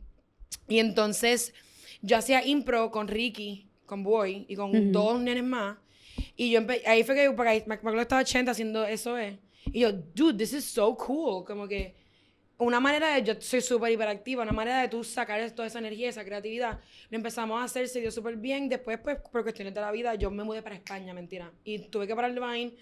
Y 0.68 0.80
entonces 0.80 1.53
yo 2.01 2.18
hacía 2.18 2.45
impro 2.45 2.91
con 2.91 3.07
Ricky, 3.07 3.69
con 3.88 4.03
Boy 4.03 4.45
y 4.48 4.56
con 4.56 4.91
dos 4.91 5.19
nenes 5.19 5.44
más. 5.44 5.77
Y 6.35 6.51
yo 6.51 6.61
ahí 6.85 7.03
fue 7.03 7.15
que 7.15 7.31
porque 7.31 7.49
ahí- 7.49 7.63
me 7.65 7.75
acuerdo 7.75 8.01
estaba 8.01 8.21
80 8.21 8.51
haciendo 8.51 8.85
eso 8.85 9.17
es. 9.17 9.35
Y 9.67 9.79
yo, 9.81 9.91
dude, 9.91 10.37
this 10.37 10.53
is 10.53 10.65
so 10.65 10.95
cool. 10.97 11.43
Como 11.45 11.67
que 11.67 11.95
una 12.57 12.79
manera 12.79 13.15
de, 13.15 13.23
yo 13.23 13.33
soy 13.39 13.61
súper 13.61 13.91
hiperactiva, 13.91 14.43
una 14.43 14.51
manera 14.51 14.81
de 14.81 14.87
tú 14.87 15.03
sacar 15.03 15.49
toda 15.51 15.67
esa 15.67 15.79
energía, 15.79 16.09
esa 16.09 16.23
creatividad. 16.23 16.79
Lo 17.09 17.15
empezamos 17.17 17.59
a 17.59 17.65
hacer, 17.65 17.87
se 17.87 17.99
dio 18.01 18.11
súper 18.11 18.35
bien. 18.37 18.69
Después, 18.69 18.97
pues, 18.99 19.17
por 19.31 19.43
cuestiones 19.43 19.73
de 19.73 19.81
la 19.81 19.91
vida, 19.91 20.15
yo 20.15 20.29
me 20.31 20.43
mudé 20.43 20.61
para 20.61 20.75
España, 20.75 21.13
mentira. 21.13 21.51
Y 21.63 21.79
tuve 21.79 22.05
que 22.07 22.15
parar 22.15 22.31
el 22.31 22.39
Vine, 22.39 22.73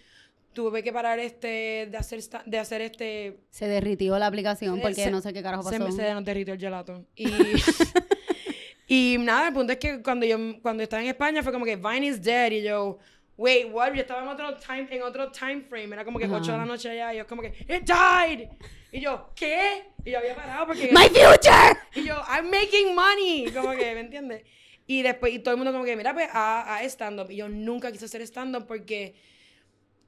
tuve 0.54 0.84
que 0.84 0.92
parar 0.94 1.18
este, 1.20 1.88
de 1.90 1.98
hacer, 1.98 2.22
de 2.46 2.60
hacer 2.60 2.82
este, 2.82 3.38
Se 3.50 3.68
derritió 3.68 4.18
la 4.20 4.28
aplicación 4.28 4.80
porque 4.82 4.96
se- 4.96 5.12
no 5.12 5.22
sé 5.22 5.32
qué 5.34 5.42
carajo 5.42 5.64
se, 5.64 5.80
pasó. 5.80 5.86
me- 5.86 5.92
se 5.92 6.14
nos 6.14 6.24
derritió 6.26 6.54
el 6.54 6.60
gelato. 6.60 7.06
Y, 7.16 7.26
y 8.88 9.18
nada, 9.20 9.48
el 9.48 9.54
punto 9.54 9.74
es 9.74 9.80
que 9.80 10.02
cuando 10.02 10.26
yo 10.26 10.38
cuando 10.62 10.84
estaba 10.84 11.02
en 11.02 11.10
España 11.10 11.42
fue 11.42 11.52
como 11.52 11.66
que 11.66 11.76
Vine 11.76 12.08
is 12.08 12.22
dead. 12.22 12.52
Y 12.52 12.62
yo, 12.64 13.00
wait, 13.38 13.72
what? 13.72 13.94
Yo 13.94 14.02
estaba 14.02 14.22
en 14.22 14.28
otro 14.28 14.56
time, 14.58 14.88
en 14.92 15.02
otro 15.02 15.32
time 15.32 15.62
frame. 15.62 15.94
Era 15.94 16.06
como 16.06 16.20
que 16.20 16.26
8 16.28 16.52
de 16.52 16.58
la 16.58 16.66
noche 16.66 16.90
allá. 16.90 17.14
Y 17.14 17.18
yo 17.18 17.28
como 17.28 17.42
que, 17.42 17.50
it 17.68 17.84
died. 17.86 18.50
Y 18.92 19.02
yo, 19.02 19.30
¿qué? 19.36 19.84
Y 20.06 20.12
yo 20.12 20.20
había 20.20 20.36
parado 20.36 20.68
porque... 20.68 20.92
¡My 20.92 21.08
future! 21.10 21.78
Y 21.96 22.04
yo, 22.06 22.16
I'm 22.30 22.50
making 22.52 22.94
money. 22.96 23.52
Como 23.52 23.72
que, 23.72 23.94
¿me 23.96 24.02
entiendes? 24.02 24.44
Y 24.86 25.02
después, 25.02 25.34
y 25.34 25.40
todo 25.40 25.54
el 25.54 25.58
mundo 25.58 25.72
como 25.72 25.84
que, 25.86 25.96
mira, 25.96 26.14
pues, 26.14 26.28
a, 26.32 26.76
a 26.76 26.84
stand-up. 26.84 27.32
Y 27.32 27.38
yo 27.38 27.50
nunca 27.50 27.92
quise 27.92 28.06
hacer 28.06 28.22
stand-up 28.28 28.68
porque 28.68 29.16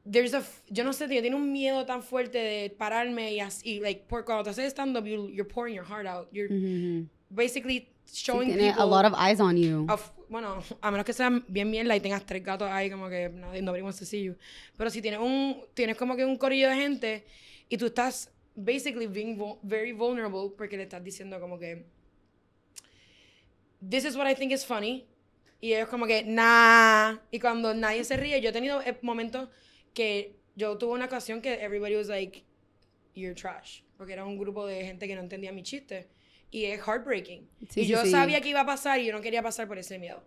there's 0.10 0.34
a, 0.36 0.44
yo 0.70 0.84
no 0.84 0.94
sé, 0.94 1.08
tío, 1.08 1.22
tiene 1.22 1.36
un 1.36 1.52
miedo 1.52 1.86
tan 1.86 2.04
fuerte 2.04 2.38
de 2.38 2.70
pararme 2.70 3.34
y 3.34 3.40
así, 3.40 3.80
like, 3.80 4.04
por 4.08 4.24
cuando 4.26 4.44
te 4.44 4.50
haces 4.52 4.72
stand-up, 4.72 5.06
you, 5.06 5.30
you're 5.30 5.48
pouring 5.52 5.74
your 5.76 5.86
heart 5.86 6.06
out. 6.06 6.28
You're 6.32 6.50
Ujú. 6.54 7.08
basically 7.30 7.90
Sí, 8.06 8.24
showing 8.26 8.50
tiene 8.50 8.68
people... 8.68 8.84
a 8.84 8.86
lot 8.86 9.04
of 9.06 9.14
eyes 9.18 9.40
on 9.40 9.58
you. 9.58 9.88
of- 9.90 10.12
bueno, 10.36 10.62
a 10.82 10.92
menos 10.92 11.06
que 11.06 11.14
sean 11.14 11.46
bien 11.48 11.70
mierda 11.70 11.96
y 11.96 12.02
tengas 12.02 12.26
tres 12.26 12.44
gatos 12.44 12.70
ahí 12.70 12.92
como 12.92 13.08
que 13.08 13.30
nadie 13.30 13.62
no 13.62 13.72
abrimos 13.72 13.96
sencillo. 13.96 14.36
Pero 14.76 14.90
si 14.90 15.02
tienes 15.02 15.22
un 15.22 15.64
tienes 15.74 15.96
como 15.96 16.18
que 16.18 16.26
un 16.26 16.36
corillo 16.36 16.68
de 16.68 16.76
gente 16.76 17.26
y 17.70 17.78
tú 17.78 17.86
estás 17.86 18.34
basically 18.54 19.08
being 19.08 19.40
very 19.64 19.94
vulnerable 19.94 20.52
porque 20.58 20.76
le 20.76 20.84
estás 20.84 21.02
diciendo 21.02 21.40
como 21.40 21.58
que 21.58 21.86
this 23.80 24.04
is 24.04 24.18
what 24.18 24.30
I 24.30 24.36
think 24.36 24.52
is 24.52 24.66
funny. 24.66 25.08
Y 25.62 25.74
ellos 25.74 25.88
como 25.88 26.06
que 26.06 26.26
nah. 26.26 27.18
Y 27.32 27.40
cuando 27.40 27.74
nadie 27.74 28.04
se 28.04 28.18
ríe 28.18 28.42
yo 28.42 28.50
he 28.50 28.52
tenido 28.52 28.82
eh, 28.82 28.98
momentos 29.04 29.48
que 29.94 30.36
yo 30.58 30.78
tuve 30.78 30.96
una 30.96 31.06
ocasión 31.06 31.42
que 31.42 31.64
everybody 31.64 31.96
was 31.96 32.10
like 32.10 32.44
you're 33.14 33.34
trash. 33.34 33.84
Porque 33.96 34.12
era 34.12 34.26
un 34.26 34.38
grupo 34.38 34.68
de 34.68 34.84
gente 34.84 35.08
que 35.08 35.16
no 35.16 35.22
entendía 35.22 35.54
mi 35.54 35.64
chiste 35.64 36.10
y 36.56 36.66
es 36.66 36.80
heartbreaking 36.82 37.48
Sí, 37.70 37.82
y 37.82 37.88
yo 37.88 38.02
sí. 38.04 38.12
sabía 38.12 38.40
que 38.42 38.50
iba 38.50 38.62
a 38.62 38.66
pasar 38.66 39.00
y 39.00 39.06
yo 39.06 39.14
no 39.14 39.22
quería 39.22 39.42
pasar 39.44 39.68
por 39.68 39.78
ese 39.78 39.98
miedo 40.00 40.24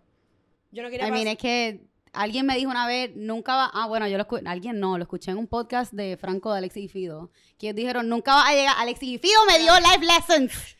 yo 0.71 0.83
no 0.83 0.89
quería 0.89 1.07
I 1.07 1.11
mean, 1.11 1.23
pasar 1.23 1.33
es 1.33 1.37
que 1.39 1.81
alguien 2.13 2.45
me 2.45 2.55
dijo 2.55 2.69
una 2.69 2.85
vez, 2.87 3.11
nunca 3.15 3.55
va, 3.55 3.71
ah, 3.73 3.87
bueno, 3.87 4.07
yo 4.07 4.17
lo 4.17 4.21
escuché, 4.23 4.43
alguien 4.47 4.79
no, 4.79 4.97
lo 4.97 5.03
escuché 5.03 5.31
en 5.31 5.37
un 5.37 5.47
podcast 5.47 5.91
de 5.93 6.17
Franco 6.17 6.51
de 6.51 6.57
Alexis 6.59 6.85
y 6.85 6.87
Fido, 6.87 7.31
que 7.57 7.67
ellos 7.67 7.75
dijeron, 7.75 8.07
nunca 8.09 8.33
va 8.35 8.47
a 8.47 8.53
llegar, 8.53 8.75
Alexis 8.77 9.09
y 9.09 9.17
Fido 9.19 9.39
me 9.47 9.57
dio 9.59 9.73
life 9.79 10.05
lessons. 10.05 10.53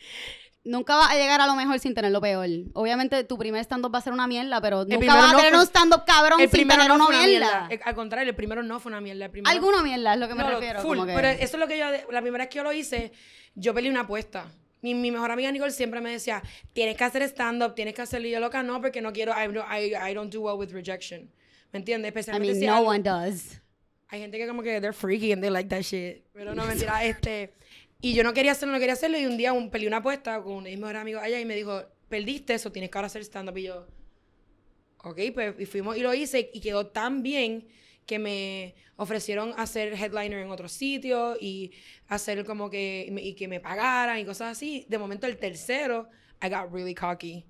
Nunca 0.61 0.97
va 0.97 1.09
a 1.09 1.15
llegar 1.15 1.39
a 1.39 1.47
lo 1.47 1.55
mejor 1.55 1.79
sin 1.79 1.95
tener 1.95 2.11
lo 2.11 2.19
peor. 2.19 2.45
Obviamente 2.73 3.23
tu 3.23 3.37
primer 3.37 3.61
stand-up 3.63 3.95
va 3.95 3.99
a 3.99 4.01
ser 4.01 4.11
una 4.11 4.27
mierda, 4.27 4.59
pero 4.61 4.79
nunca 4.83 4.97
primero 4.99 5.17
vas 5.21 5.33
a 5.33 5.37
tener 5.37 5.51
fue- 5.53 5.59
un 5.61 5.65
stand-up 5.65 6.03
cabrón 6.05 6.41
el 6.41 6.49
sin 6.51 6.67
tener 6.67 6.87
no 6.89 6.95
una 6.95 7.05
fue 7.05 7.15
una 7.15 7.25
mierda. 7.25 7.67
mierda 7.69 7.85
al 7.85 7.95
contrario 7.95 8.29
el 8.29 8.35
primero 8.35 8.61
no 8.61 8.79
fue 8.81 8.91
una 8.91 8.99
mierda 9.01 9.25
el 9.25 9.31
primero 9.31 9.49
Alguna 9.49 9.81
mierda 9.81 10.13
es 10.13 10.19
lo 10.19 10.27
que 10.27 10.35
me 10.35 10.43
No, 10.43 10.49
refiero. 10.49 10.81
full, 10.81 10.97
como 10.97 11.07
que- 11.07 11.13
pero 11.15 11.27
eso 11.29 11.43
es 11.43 11.59
lo 11.59 11.67
que 11.67 11.77
yo 11.79 11.85
la 12.11 12.21
primera 12.21 12.43
vez 12.43 12.49
que 12.49 12.57
yo 12.57 12.63
lo 12.63 12.73
hice 12.73 13.13
yo 13.55 13.73
peleé 13.73 13.89
una 13.89 14.01
apuesta 14.01 14.51
mi, 14.81 14.93
mi 14.93 15.11
mejor 15.11 15.31
amiga 15.31 15.51
Nicole 15.51 15.71
siempre 15.71 16.01
me 16.01 16.11
decía 16.11 16.41
tienes 16.73 16.95
que 16.97 17.03
hacer 17.03 17.21
stand 17.23 17.61
up 17.63 17.75
tienes 17.75 17.93
que 17.93 18.01
hacerlo 18.01 18.27
y 18.27 18.31
yo 18.31 18.39
loca 18.39 18.63
no 18.63 18.81
porque 18.81 19.01
no 19.01 19.11
quiero 19.13 19.31
I, 19.33 19.47
don't- 19.47 19.65
I, 19.69 20.11
I 20.11 20.13
don't 20.13 20.33
do 20.33 20.41
well 20.41 20.57
with 20.57 20.71
rejection 20.71 21.29
¿me 21.71 21.79
entiendes? 21.79 22.07
I 22.07 22.09
especialmente 22.19 22.53
mean, 22.53 22.59
si 22.61 22.65
no 22.67 22.75
algo- 22.77 22.89
one 22.89 22.99
does. 23.03 23.61
hay 24.07 24.21
gente 24.21 24.37
que 24.37 24.47
como 24.47 24.63
que 24.63 24.79
they're 24.81 24.93
freaky 24.93 25.31
and 25.33 25.41
they 25.43 25.51
like 25.51 25.69
that 25.69 25.81
shit. 25.83 26.23
Pero 26.33 26.55
no, 26.55 26.65
mentira, 26.65 27.03
este... 27.05 27.53
Y 28.01 28.13
yo 28.15 28.23
no 28.23 28.33
quería 28.33 28.53
hacerlo, 28.53 28.73
no 28.73 28.79
quería 28.79 28.93
hacerlo. 28.93 29.19
Y 29.19 29.25
un 29.27 29.37
día 29.37 29.53
un, 29.53 29.69
peleé 29.69 29.87
una 29.87 29.97
apuesta 29.97 30.41
con 30.41 30.63
mis 30.63 30.79
mejores 30.79 31.01
amigos 31.01 31.21
allá 31.21 31.39
y 31.39 31.45
me 31.45 31.53
dijo, 31.53 31.83
perdiste 32.07 32.53
eso, 32.55 32.71
tienes 32.71 32.89
que 32.89 32.97
ahora 32.97 33.05
hacer 33.07 33.21
stand-up. 33.23 33.55
Y 33.57 33.63
yo, 33.63 33.85
ok, 35.03 35.19
pues 35.33 35.55
y 35.59 35.65
fuimos 35.65 35.97
y 35.97 35.99
lo 36.01 36.13
hice 36.13 36.49
y 36.53 36.59
quedó 36.61 36.87
tan 36.87 37.21
bien 37.23 37.67
que 38.09 38.17
me 38.17 38.73
ofrecieron 38.95 39.53
hacer 39.55 39.93
headliner 39.93 40.39
en 40.39 40.49
otro 40.49 40.67
sitio 40.67 41.37
y 41.39 41.71
hacer 42.07 42.43
como 42.43 42.67
que, 42.71 43.07
y 43.21 43.35
que 43.35 43.47
me 43.47 43.59
pagaran 43.59 44.17
y 44.17 44.25
cosas 44.25 44.57
así. 44.57 44.83
De 44.89 44.97
momento 44.97 45.27
el 45.27 45.37
tercero, 45.37 46.09
I 46.41 46.49
got 46.49 46.73
really 46.73 46.95
cocky. 46.95 47.45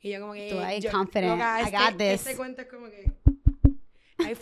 Y 0.00 0.10
yo 0.10 0.20
como 0.20 0.32
que... 0.32 0.48
Tú 0.50 0.58
ahí 0.58 0.82
confident. 0.82 1.30
loca, 1.30 1.60
I 1.60 1.64
este, 1.66 1.76
got 1.76 1.96
this. 1.96 2.26
Este 2.26 2.36
cuento 2.36 2.62
es 2.62 2.68
como 2.68 2.86
que... 2.90 3.12
I 4.18 4.34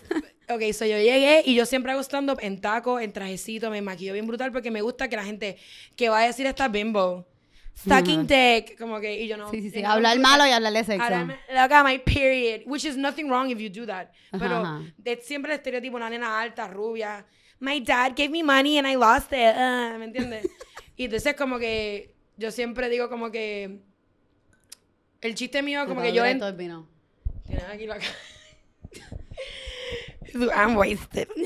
ok, 0.51 0.73
so 0.73 0.87
yo 0.87 0.97
llegué 0.97 1.43
y 1.45 1.55
yo 1.55 1.67
siempre 1.67 1.93
hago 1.93 2.03
stand-up 2.03 2.39
en 2.41 2.59
taco, 2.63 2.99
en 2.99 3.13
trajecito, 3.13 3.71
me 3.71 3.83
maquillo 3.83 4.15
bien 4.15 4.27
brutal 4.27 4.51
porque 4.51 4.71
me 4.71 4.81
gusta 4.81 5.11
que 5.11 5.17
la 5.17 5.25
gente 5.25 5.59
que 5.95 6.09
va 6.09 6.21
a 6.21 6.27
decir 6.27 6.47
esta 6.47 6.69
bimbo, 6.69 7.29
sucking 7.75 8.27
dick, 8.27 8.79
como 8.79 9.01
que, 9.01 9.21
y 9.23 9.27
yo 9.29 9.37
no... 9.37 9.51
Sí, 9.51 9.63
sí, 9.63 9.71
sí. 9.71 9.83
no- 9.83 9.91
Hablar 9.91 10.19
malo 10.19 10.47
y 10.47 10.51
hablar 10.51 10.73
de 10.73 10.85
sexo. 10.85 11.03
Hablarme- 11.05 11.39
Loca, 11.53 11.83
my 11.85 11.99
period. 11.99 12.63
Which 12.67 12.85
is 12.85 12.97
nothing 12.97 13.29
wrong 13.29 13.51
if 13.51 13.59
you 13.59 13.71
do 13.71 13.87
that. 13.87 14.09
Pero 14.33 14.57
ajá. 14.57 14.83
es 15.05 15.25
siempre 15.27 15.53
el 15.53 15.59
estereotipo, 15.59 15.97
una 15.97 16.11
nena 16.11 16.41
alta, 16.41 16.69
rubia. 16.69 17.25
My 17.59 17.81
dad 17.81 18.13
gave 18.17 18.31
me 18.31 18.43
money 18.43 18.79
and 18.79 18.87
I 18.87 18.97
lost 18.97 19.33
it. 19.33 19.55
Ah, 19.55 19.97
¿Me 19.99 20.05
entiendes? 20.07 20.47
y 20.97 21.05
entonces 21.05 21.35
como 21.35 21.59
que 21.59 22.15
yo 22.37 22.51
siempre 22.51 22.89
digo 22.89 23.09
como 23.09 23.31
que... 23.31 23.81
El 25.21 25.35
chiste 25.35 25.63
mío 25.63 25.87
como 25.87 26.01
que 26.03 26.13
yo... 26.13 26.25
en- 26.25 26.41
vino. 26.57 26.89
Tienes 27.47 27.65
aquí 27.65 27.87
la 27.87 27.99
cara. 27.99 28.13
I'm 30.35 30.77
wasted. 30.77 31.29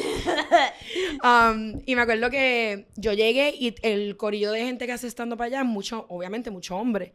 Um, 1.22 1.80
y 1.86 1.94
me 1.96 2.02
acuerdo 2.02 2.28
que 2.30 2.86
yo 2.96 3.12
llegué 3.12 3.54
y 3.58 3.74
el 3.82 4.16
corillo 4.16 4.52
de 4.52 4.64
gente 4.64 4.86
que 4.86 4.92
hace 4.92 5.06
estando 5.06 5.36
para 5.36 5.46
allá, 5.46 5.64
mucho, 5.64 6.06
obviamente 6.08 6.50
mucho 6.50 6.76
hombre. 6.76 7.14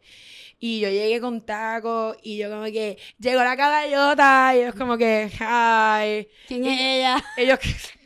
Y 0.58 0.80
yo 0.80 0.90
llegué 0.90 1.20
con 1.20 1.40
tacos 1.40 2.16
y 2.22 2.36
yo 2.36 2.50
como 2.50 2.64
que, 2.64 2.98
llegó 3.18 3.42
la 3.42 3.56
caballota 3.56 4.52
y 4.54 4.60
ellos 4.60 4.74
como 4.74 4.98
que, 4.98 5.30
ay. 5.40 6.28
¿Quién 6.48 6.64
es 6.66 6.80
ella? 6.80 7.24
Ellos 7.36 7.58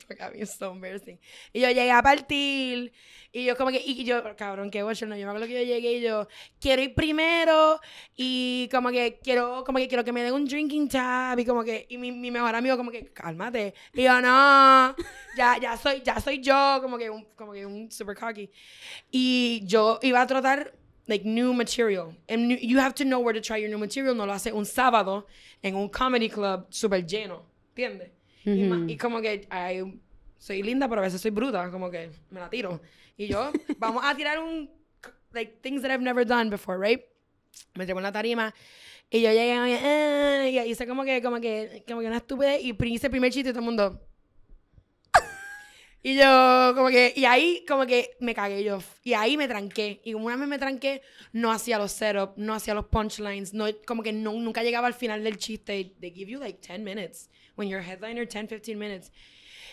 que, 0.07 0.15
God, 0.15 0.35
it's 0.35 0.57
so 0.57 0.73
embarrassing. 0.73 1.19
Y 1.53 1.61
yo 1.61 1.69
llegué 1.69 1.91
a 1.91 2.03
partir 2.03 2.93
y 3.33 3.45
yo 3.45 3.57
como 3.57 3.71
que, 3.71 3.83
y 3.85 4.05
yo, 4.05 4.23
cabrón, 4.37 4.71
qué 4.71 4.83
bochorno. 4.83 5.17
Yo 5.17 5.25
me 5.27 5.31
acuerdo 5.31 5.47
que 5.47 5.55
yo 5.55 5.63
llegué 5.63 5.95
y 5.95 6.01
yo, 6.01 6.29
quiero 6.61 6.83
ir 6.83 6.95
primero 6.95 7.81
y 8.17 8.69
como 8.71 8.91
que 8.91 9.19
quiero, 9.23 9.65
como 9.65 9.79
que 9.79 9.89
quiero 9.89 10.05
que 10.05 10.13
me 10.13 10.23
den 10.23 10.35
un 10.35 10.45
drinking 10.45 10.89
tab 10.89 11.39
y 11.39 11.45
como 11.45 11.65
que, 11.65 11.87
y 11.89 11.99
mi, 11.99 12.13
mi 12.13 12.31
mejor 12.31 12.55
amigo 12.55 12.77
como 12.77 12.91
que, 12.91 13.13
cálmate. 13.13 13.75
Y 13.93 14.03
yo, 14.05 14.21
no, 14.21 14.95
ya, 15.37 15.59
ya 15.61 15.77
soy, 15.77 16.03
ya 16.05 16.21
soy 16.21 16.41
yo, 16.41 16.79
como 16.81 16.97
que 16.99 17.11
un, 17.11 17.25
como 17.37 17.53
que 17.53 17.67
un 17.67 17.91
super 17.91 18.17
cocky. 18.17 18.51
Y 19.11 19.63
yo 19.65 19.99
iba 20.03 20.21
a 20.21 20.27
tratar 20.27 20.75
like 21.07 21.25
new 21.25 21.53
material. 21.53 22.17
And 22.29 22.49
new- 22.49 22.59
you 22.61 22.79
have 22.79 22.95
to 22.95 23.05
know 23.05 23.21
where 23.21 23.35
to 23.35 23.41
try 23.41 23.59
your 23.61 23.69
new 23.69 23.79
material. 23.79 24.15
No 24.15 24.27
lo 24.27 24.33
hace 24.33 24.53
un 24.53 24.65
sábado 24.65 25.27
en 25.63 25.75
un 25.77 25.89
comedy 25.89 26.29
club 26.29 26.67
super 26.71 27.05
lleno, 27.05 27.45
¿entiendes? 27.71 28.11
Y, 28.45 28.93
y 28.93 28.97
como 28.97 29.21
que 29.21 29.47
ay, 29.51 30.01
soy 30.39 30.63
linda, 30.63 30.89
pero 30.89 31.01
a 31.01 31.05
veces 31.05 31.21
soy 31.21 31.31
bruta, 31.31 31.71
como 31.71 31.91
que 31.91 32.11
me 32.31 32.41
la 32.41 32.51
tiro. 32.51 32.81
Y 33.17 33.27
yo, 33.27 33.51
vamos 33.79 34.03
a 34.05 34.15
tirar 34.15 34.39
un, 34.39 34.71
like, 35.33 35.59
things 35.63 35.83
that 35.83 35.91
I've 35.91 36.03
never 36.03 36.27
done 36.27 36.51
before, 36.51 36.79
right? 36.79 37.01
Me 37.75 37.85
trepo 37.85 38.01
en 38.01 38.05
la 38.05 38.13
tarima 38.13 38.53
y 39.11 39.21
yo 39.23 39.31
llegué 39.31 39.53
"Ah", 39.55 40.49
y 40.49 40.59
hice 40.71 40.87
como 40.87 41.05
que, 41.05 41.23
como 41.23 41.41
que, 41.41 41.85
como 41.87 42.01
que 42.01 42.07
una 42.09 42.17
estupidez 42.17 42.63
y 42.63 42.77
hice 42.87 43.07
el 43.07 43.11
primer 43.11 43.33
chiste 43.33 43.51
y 43.51 43.53
todo 43.53 43.61
el 43.61 43.65
mundo... 43.67 44.01
Y 46.07 46.17
yo, 46.17 46.73
como 46.75 46.91
que, 46.91 47.15
y 47.17 47.25
ahí, 47.25 47.65
como 47.67 47.87
que 47.87 48.11
me 48.21 48.35
cagué 48.35 48.63
yo. 48.63 48.79
Y 49.05 49.15
ahí 49.15 49.39
me 49.39 49.49
tranqué. 49.49 50.03
Y 50.05 50.13
como 50.13 50.27
una 50.27 50.37
vez 50.37 50.47
me 50.47 50.59
tranqué, 50.59 51.01
no 51.33 51.51
hacía 51.51 51.79
los 51.79 51.93
setups, 51.93 52.37
no 52.37 52.53
hacía 52.53 52.75
los 52.75 52.85
punchlines, 52.89 53.55
no, 53.55 53.65
como 53.87 54.03
que 54.03 54.13
no, 54.13 54.35
nunca 54.35 54.63
llegaba 54.63 54.87
al 54.87 54.93
final 54.93 55.25
del 55.25 55.39
chiste. 55.39 55.95
They 56.01 56.11
give 56.11 56.31
you 56.31 56.39
like 56.39 56.59
10 56.61 56.85
minutes. 56.85 57.31
When 57.57 57.71
you're 57.71 57.83
headliner, 57.83 58.29
10, 58.29 58.49
15 58.49 58.77
minutes. 58.77 59.13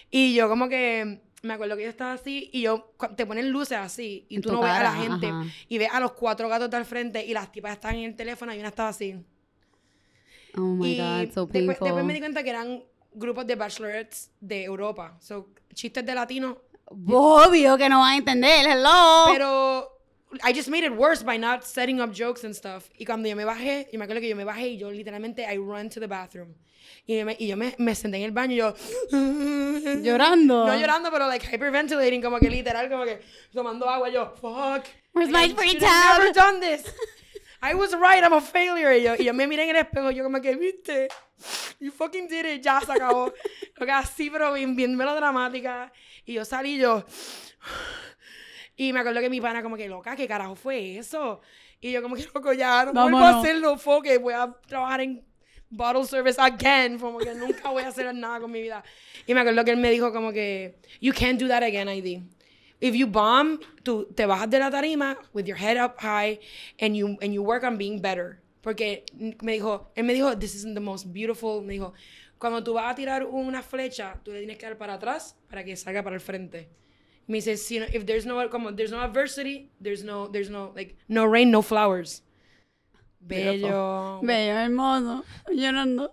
Y 0.09 0.33
yo, 0.33 0.47
como 0.47 0.69
que, 0.69 1.21
me 1.41 1.53
acuerdo 1.53 1.75
que 1.75 1.83
yo 1.83 1.89
estaba 1.89 2.13
así, 2.13 2.49
y 2.53 2.61
yo, 2.61 2.93
te 3.17 3.25
ponen 3.25 3.51
luces 3.51 3.79
así, 3.79 4.25
y 4.29 4.37
En 4.37 4.41
tú 4.41 4.53
no 4.53 4.61
ves 4.61 4.71
a 4.71 4.83
la 4.83 4.93
gente, 4.93 5.27
ajá. 5.27 5.45
y 5.67 5.77
ves 5.79 5.89
a 5.91 5.99
los 5.99 6.13
cuatro 6.13 6.47
gatos 6.47 6.69
del 6.69 6.85
frente, 6.85 7.25
y 7.25 7.33
las 7.33 7.51
tipas 7.51 7.73
están 7.73 7.95
en 7.95 8.05
el 8.05 8.15
teléfono, 8.15 8.55
y 8.55 8.59
una 8.59 8.69
estaba 8.69 8.87
así. 8.87 9.15
Oh 10.55 10.61
my 10.61 10.93
y 10.93 10.97
God, 10.97 11.33
so 11.33 11.45
después, 11.45 11.51
painful. 11.51 11.85
después 11.85 12.05
me 12.05 12.13
di 12.13 12.19
cuenta 12.19 12.41
que 12.41 12.49
eran 12.51 12.83
grupos 13.13 13.45
de 13.45 13.55
bachelorettes 13.55 14.31
de 14.39 14.63
Europa. 14.63 15.17
So, 15.19 15.49
chistes 15.73 16.05
de 16.05 16.15
latinos 16.15 16.57
Obvio 17.07 17.77
que 17.77 17.89
no 17.89 17.99
van 17.99 18.13
a 18.13 18.17
entender, 18.17 18.65
hello. 18.67 19.25
Pero 19.31 20.01
I 20.43 20.53
just 20.53 20.69
made 20.69 20.83
it 20.83 20.91
worse 20.91 21.23
by 21.23 21.37
not 21.37 21.63
setting 21.63 22.01
up 22.01 22.13
jokes 22.13 22.43
and 22.43 22.53
stuff. 22.53 22.89
Y 22.97 23.05
cuando 23.05 23.29
yo 23.29 23.35
me 23.35 23.45
bajé, 23.45 23.87
yo 23.91 23.99
me 23.99 24.05
acuerdo 24.05 24.21
que 24.21 24.29
yo 24.29 24.35
me 24.35 24.43
bajé 24.43 24.69
y 24.69 24.77
yo 24.77 24.91
literalmente 24.91 25.43
I 25.43 25.57
run 25.57 25.89
to 25.89 25.99
the 25.99 26.07
bathroom. 26.07 26.53
Y, 27.05 27.17
yo 27.17 27.25
me, 27.25 27.35
y 27.39 27.47
yo 27.47 27.57
me, 27.57 27.73
me 27.77 27.95
senté 27.95 28.17
en 28.17 28.23
el 28.23 28.31
baño 28.31 28.53
y 28.53 28.57
yo... 28.57 28.73
Llorando. 30.03 30.67
No 30.67 30.77
llorando, 30.77 31.09
pero 31.11 31.27
like 31.27 31.45
hyperventilating, 31.45 32.21
como 32.21 32.39
que 32.39 32.49
literal, 32.49 32.89
como 32.89 33.05
que 33.05 33.21
tomando 33.51 33.89
agua. 33.89 34.09
Yo, 34.09 34.33
fuck. 34.35 34.85
Where's 35.13 35.31
my 35.31 35.49
free 35.53 35.77
have 35.81 36.19
never 36.19 36.33
done 36.33 36.59
this. 36.59 36.83
I 37.61 37.75
was 37.75 37.93
right, 37.93 38.23
I'm 38.23 38.33
a 38.33 38.41
failure. 38.41 38.97
Y 38.97 39.03
yo, 39.03 39.15
y 39.15 39.25
yo 39.25 39.33
me 39.33 39.47
miré 39.47 39.63
en 39.63 39.69
el 39.71 39.75
espejo 39.77 40.11
yo 40.11 40.23
como 40.23 40.41
que, 40.41 40.55
viste, 40.55 41.07
you 41.79 41.91
fucking 41.91 42.27
did 42.27 42.45
it, 42.45 42.61
ya 42.61 42.81
se 42.81 42.91
acabó. 42.91 43.31
Lo 43.77 43.85
que 43.85 43.91
así, 43.91 44.29
pero 44.29 44.53
bien, 44.53 44.75
bien 44.75 44.95
melodramática. 44.95 45.91
Y 46.25 46.33
yo 46.33 46.45
salí 46.45 46.77
yo... 46.77 47.03
Y 48.75 48.93
me 48.93 49.01
acuerdo 49.01 49.19
que 49.19 49.29
mi 49.29 49.39
pana 49.39 49.61
como 49.61 49.77
que, 49.77 49.87
loca, 49.87 50.15
¿qué 50.15 50.27
carajo 50.27 50.55
fue 50.55 50.97
eso? 50.97 51.41
Y 51.79 51.91
yo 51.91 52.01
como 52.01 52.15
que, 52.15 52.27
loco, 52.33 52.51
ya 52.53 52.85
no 52.85 52.93
vuelvo 52.93 53.17
a 53.19 53.21
Vámonos. 53.21 53.43
hacerlo, 53.43 53.77
foque, 53.77 54.17
voy 54.17 54.33
a 54.33 54.51
trabajar 54.67 55.01
en 55.01 55.23
bottle 55.69 56.03
service 56.05 56.41
again, 56.41 56.97
como 56.97 57.19
que 57.19 57.33
nunca 57.35 57.69
voy 57.69 57.83
a 57.83 57.89
hacer 57.89 58.13
nada 58.15 58.39
con 58.39 58.49
mi 58.51 58.61
vida. 58.61 58.83
Y 59.27 59.35
me 59.35 59.41
acuerdo 59.41 59.63
que 59.63 59.71
él 59.71 59.77
me 59.77 59.91
dijo 59.91 60.11
como 60.11 60.31
que, 60.31 60.79
you 60.99 61.13
can't 61.13 61.39
do 61.39 61.47
that 61.47 61.61
again, 61.61 61.89
ID. 61.89 62.23
If 62.81 62.95
you 62.95 63.05
bomb, 63.07 63.59
tú 63.83 64.07
te 64.15 64.25
bajas 64.25 64.49
de 64.49 64.57
la 64.59 64.69
tarima 64.71 65.15
with 65.33 65.45
your 65.45 65.57
head 65.57 65.77
up 65.77 65.99
high 66.01 66.39
and 66.79 66.95
you, 66.97 67.17
and 67.21 67.31
you 67.33 67.43
work 67.43 67.63
on 67.63 67.77
being 67.77 68.01
better. 68.01 68.41
Porque 68.61 69.05
me 69.41 69.53
dijo, 69.59 69.91
él 69.95 70.03
me 70.03 70.13
dijo, 70.13 70.37
this 70.39 70.55
isn't 70.55 70.73
the 70.73 70.81
most 70.81 71.05
beautiful, 71.13 71.61
me 71.61 71.73
dijo, 71.77 71.93
cuando 72.39 72.63
tú 72.63 72.73
vas 72.73 72.91
a 72.91 72.95
tirar 72.95 73.23
una 73.25 73.61
flecha, 73.61 74.19
tú 74.23 74.31
le 74.31 74.39
tienes 74.39 74.57
que 74.57 74.65
dar 74.65 74.77
para 74.77 74.95
atrás 74.95 75.35
para 75.47 75.63
que 75.63 75.75
salga 75.75 76.03
para 76.03 76.15
el 76.15 76.21
frente. 76.21 76.69
Me 77.27 77.37
dice, 77.37 77.55
si 77.57 77.79
no- 77.79 77.85
if 77.93 78.05
there's 78.05 78.25
no, 78.25 78.49
como, 78.49 78.75
there's 78.75 78.91
no 78.91 78.99
adversity, 78.99 79.69
there's 79.79 80.03
no, 80.03 80.27
there's 80.27 80.49
no, 80.49 80.73
like, 80.75 80.95
no 81.07 81.25
rain, 81.25 81.51
no 81.51 81.61
flowers. 81.61 82.23
Bello. 83.19 84.19
Bello, 84.23 84.57
hermoso. 84.57 85.23
Llorando. 85.51 86.11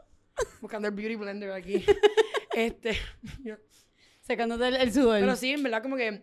Buscando 0.61 0.89
el 0.89 0.95
beauty 0.95 1.17
blender 1.17 1.51
aquí. 1.53 1.85
este, 2.55 2.97
Secándote 4.21 4.69
el, 4.69 4.77
el 4.77 4.93
sudor. 4.93 5.21
pero 5.21 5.35
sí, 5.35 5.53
en 5.53 5.63
verdad, 5.63 5.83
como 5.83 5.97
que 5.97 6.23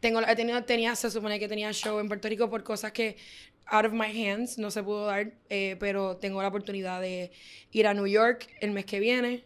tengo, 0.00 0.20
he 0.20 0.36
tenido, 0.36 0.62
tenía, 0.64 0.96
se 0.96 1.10
supone 1.10 1.38
que 1.38 1.48
tenía 1.48 1.72
show 1.72 1.98
en 1.98 2.08
Puerto 2.08 2.28
Rico 2.28 2.50
por 2.50 2.62
cosas 2.62 2.92
que 2.92 3.16
out 3.66 3.86
of 3.86 3.92
my 3.92 4.06
hands 4.06 4.58
no 4.58 4.70
se 4.70 4.82
pudo 4.82 5.06
dar, 5.06 5.32
eh, 5.48 5.76
pero 5.78 6.16
tengo 6.16 6.42
la 6.42 6.48
oportunidad 6.48 7.00
de 7.00 7.30
ir 7.70 7.86
a 7.86 7.94
New 7.94 8.06
York 8.06 8.48
el 8.60 8.72
mes 8.72 8.84
que 8.84 8.98
viene 8.98 9.44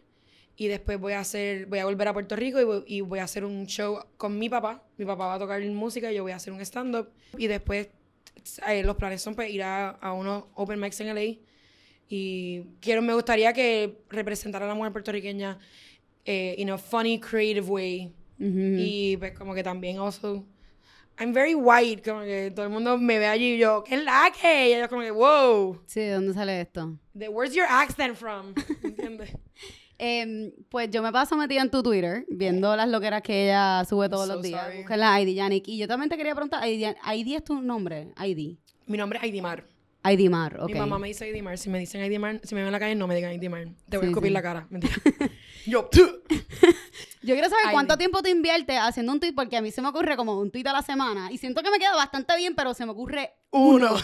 y 0.57 0.67
después 0.67 0.99
voy 0.99 1.13
a 1.13 1.19
hacer, 1.19 1.65
voy 1.67 1.79
a 1.79 1.85
volver 1.85 2.07
a 2.07 2.13
Puerto 2.13 2.35
Rico 2.35 2.59
y 2.59 2.63
voy, 2.63 2.83
y 2.87 3.01
voy 3.01 3.19
a 3.19 3.23
hacer 3.25 3.43
un 3.43 3.67
show 3.67 3.99
con 4.17 4.39
mi 4.39 4.49
papá. 4.49 4.83
Mi 4.97 5.05
papá 5.05 5.27
va 5.27 5.33
a 5.35 5.39
tocar 5.39 5.61
música 5.65 6.11
y 6.11 6.15
yo 6.15 6.23
voy 6.23 6.31
a 6.31 6.37
hacer 6.37 6.53
un 6.53 6.61
stand-up 6.61 7.09
y 7.37 7.47
después 7.47 7.89
eh, 8.67 8.83
los 8.83 8.95
planes 8.95 9.21
son 9.21 9.35
pues 9.35 9.49
ir 9.51 9.63
a, 9.63 9.89
a 9.89 10.13
unos 10.13 10.45
open 10.55 10.79
mics 10.79 11.01
en 11.01 11.13
LA 11.13 11.39
y 12.07 12.63
quiero, 12.81 13.01
me 13.01 13.13
gustaría 13.13 13.51
que 13.53 13.97
representara 14.09 14.65
a 14.65 14.67
la 14.67 14.75
mujer 14.75 14.91
puertorriqueña 14.91 15.57
eh, 16.25 16.55
in 16.57 16.69
a 16.69 16.77
funny, 16.77 17.19
creative 17.19 17.67
way. 17.67 18.11
Y 18.39 19.17
pues 19.17 19.37
como 19.37 19.53
que 19.53 19.63
también 19.63 19.97
also, 19.99 20.45
I'm 21.17 21.33
very 21.33 21.55
white, 21.55 22.01
como 22.03 22.21
que 22.21 22.51
todo 22.53 22.65
el 22.65 22.71
mundo 22.71 22.97
me 22.97 23.17
ve 23.19 23.27
allí 23.27 23.53
y 23.53 23.57
yo, 23.57 23.83
¿qué 23.83 23.95
es 23.95 24.03
la 24.03 24.31
que? 24.39 24.69
Y 24.69 24.73
ellos 24.73 24.87
como 24.89 25.01
que, 25.01 25.11
wow, 25.11 25.81
Sí, 25.85 26.01
¿de 26.01 26.11
dónde 26.11 26.33
sale 26.33 26.61
esto? 26.61 26.97
the, 27.17 27.29
where's 27.29 27.55
your 27.55 27.65
accent 27.69 28.15
from? 28.17 28.53
¿Entiendes? 28.83 29.31
Em, 29.97 30.51
pues 30.67 30.89
yo 30.91 31.01
me 31.01 31.11
paso 31.13 31.37
metida 31.37 31.61
en 31.61 31.71
tu 31.71 31.81
Twitter, 31.81 32.25
viendo 32.29 32.75
las 32.75 32.89
loqueras 32.89 33.21
que 33.21 33.45
ella 33.45 33.85
sube 33.87 34.09
todos 34.09 34.27
so 34.27 34.33
los 34.35 34.43
días. 34.43 34.75
Busca 34.75 34.97
la 34.97 35.21
ID, 35.21 35.33
Yannick. 35.33 35.67
Y 35.69 35.77
yo 35.77 35.87
también 35.87 36.09
te 36.09 36.17
quería 36.17 36.33
preguntar, 36.35 36.67
ID, 36.67 36.95
ID 37.13 37.35
es 37.37 37.43
tu 37.45 37.61
nombre, 37.61 38.09
ID. 38.21 38.57
Mi 38.87 38.97
nombre 38.97 39.17
es 39.19 39.23
Aidimar. 39.23 39.65
ID 40.03 40.29
Mar, 40.29 40.59
ok. 40.61 40.71
Mi 40.73 40.77
mamá 40.79 40.99
me 40.99 41.07
dice 41.07 41.23
Aidimar. 41.23 41.57
Si 41.57 41.69
me 41.69 41.79
dicen 41.79 42.01
Aidimar, 42.01 42.39
si 42.43 42.53
me 42.53 42.59
ven 42.61 42.67
en 42.67 42.71
la 42.73 42.79
calle, 42.79 42.93
no 42.95 43.07
me 43.07 43.15
digan 43.15 43.31
Aidimar. 43.31 43.69
Te 43.89 43.95
voy 43.97 44.03
Sí, 44.03 44.07
a 44.07 44.09
escupir 44.11 44.29
sí. 44.29 44.33
la 44.33 44.41
cara. 44.41 44.67
Mentira. 44.69 44.93
yo. 45.65 45.89
Yo 47.25 47.33
quiero 47.33 47.49
saber 47.49 47.65
cuánto 47.71 47.97
tiempo 47.97 48.21
te 48.21 48.29
inviertes 48.29 48.77
haciendo 48.79 49.11
un 49.11 49.19
tweet, 49.19 49.33
porque 49.33 49.57
a 49.57 49.61
mí 49.61 49.71
se 49.71 49.81
me 49.81 49.87
ocurre 49.89 50.15
como 50.15 50.37
un 50.39 50.51
tweet 50.51 50.67
a 50.67 50.73
la 50.73 50.81
semana. 50.81 51.31
Y 51.31 51.37
siento 51.37 51.61
que 51.63 51.71
me 51.71 51.79
queda 51.79 51.95
bastante 51.95 52.35
bien, 52.37 52.55
pero 52.55 52.73
se 52.73 52.85
me 52.85 52.91
ocurre 52.91 53.33
uno. 53.51 53.95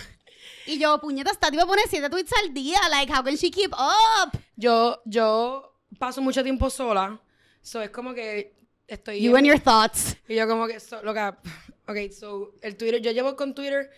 Y 0.65 0.79
yo, 0.79 0.99
puñeta, 0.99 1.31
esta 1.31 1.49
tipo 1.51 1.65
pone 1.67 1.83
siete 1.87 2.09
tweets 2.09 2.31
al 2.43 2.53
día. 2.53 2.79
Like, 2.89 3.11
how 3.13 3.23
can 3.23 3.35
she 3.35 3.51
keep 3.51 3.71
up? 3.73 4.31
Yo, 4.55 5.01
yo 5.05 5.77
paso 5.99 6.21
mucho 6.21 6.43
tiempo 6.43 6.69
sola. 6.69 7.19
So 7.61 7.81
es 7.81 7.91
como 7.91 8.13
que 8.13 8.55
estoy. 8.87 9.21
You 9.21 9.31
en- 9.31 9.37
and 9.37 9.47
your 9.47 9.59
thoughts. 9.59 10.17
Y 10.27 10.35
yo 10.35 10.47
como 10.47 10.65
que, 10.67 10.79
so, 10.79 11.01
loca, 11.03 11.39
ok, 11.87 12.11
so, 12.11 12.55
el 12.61 12.75
Twitter, 12.75 13.01
yo 13.01 13.11
llevo 13.11 13.35
con 13.35 13.53
Twitter 13.53 13.91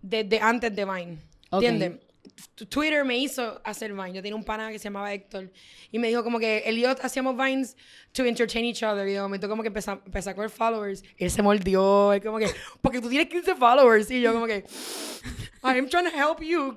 desde 0.00 0.40
antes 0.40 0.74
de 0.74 0.84
Vine. 0.84 1.18
¿entiendes? 1.50 1.92
Twitter 2.68 3.04
me 3.04 3.16
hizo 3.18 3.60
hacer 3.64 3.92
Vine. 3.92 4.12
Yo 4.12 4.22
tenía 4.22 4.36
un 4.36 4.44
pana 4.44 4.70
que 4.70 4.78
se 4.78 4.84
llamaba 4.84 5.12
Héctor. 5.12 5.50
Y 5.90 5.98
me 5.98 6.08
dijo 6.08 6.22
como 6.24 6.38
que 6.38 6.58
él 6.66 6.78
y 6.78 6.82
yo 6.82 6.90
hacíamos 7.02 7.36
Vines 7.36 7.76
to 8.12 8.24
entertain 8.24 8.64
each 8.64 8.82
other. 8.82 9.06
Y 9.06 9.12
de 9.12 9.20
momento 9.20 9.48
como 9.48 9.62
que 9.62 9.68
empezó 9.68 9.92
a 10.30 10.34
coger 10.34 10.50
followers. 10.50 11.02
Y 11.16 11.24
él 11.24 11.30
se 11.30 11.42
mordió. 11.42 12.12
Él 12.12 12.22
como 12.22 12.38
que, 12.38 12.48
porque 12.80 13.00
tú 13.00 13.08
tienes 13.08 13.28
15 13.28 13.54
followers. 13.54 14.10
Y 14.10 14.20
yo 14.20 14.32
como 14.32 14.46
que, 14.46 14.64
I'm 15.62 15.88
trying 15.88 16.04
to 16.04 16.16
help 16.16 16.40
you. 16.40 16.76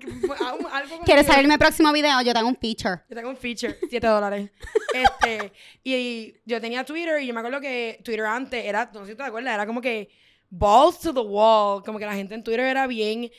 ¿Quieres 1.06 1.28
saber 1.28 1.48
mi 1.48 1.58
próximo 1.58 1.92
video? 1.92 2.22
Yo 2.22 2.34
tengo 2.34 2.48
un 2.48 2.58
feature. 2.58 3.02
Yo 3.10 3.16
tengo 3.16 3.30
un 3.30 3.38
feature, 3.38 3.78
7 3.90 4.08
dólares. 4.08 4.50
Este, 4.94 5.54
y 5.84 6.34
yo 6.46 6.60
tenía 6.60 6.84
Twitter 6.84 7.22
y 7.22 7.28
yo 7.28 7.34
me 7.34 7.40
acuerdo 7.40 7.62
que 7.62 8.00
Twitter 8.04 8.26
antes 8.26 8.66
era, 8.66 8.90
no 8.94 9.06
sé 9.06 9.12
si 9.12 9.18
te 9.18 9.24
acuerdas, 9.24 9.54
era 9.54 9.66
como 9.66 9.82
que 9.82 10.10
balls 10.50 11.00
to 11.00 11.14
the 11.14 11.20
wall. 11.20 11.84
Como 11.84 12.00
que 12.00 12.06
la 12.06 12.16
gente 12.16 12.34
en 12.34 12.44
Twitter 12.44 12.66
era 12.66 12.88
bien 12.88 13.32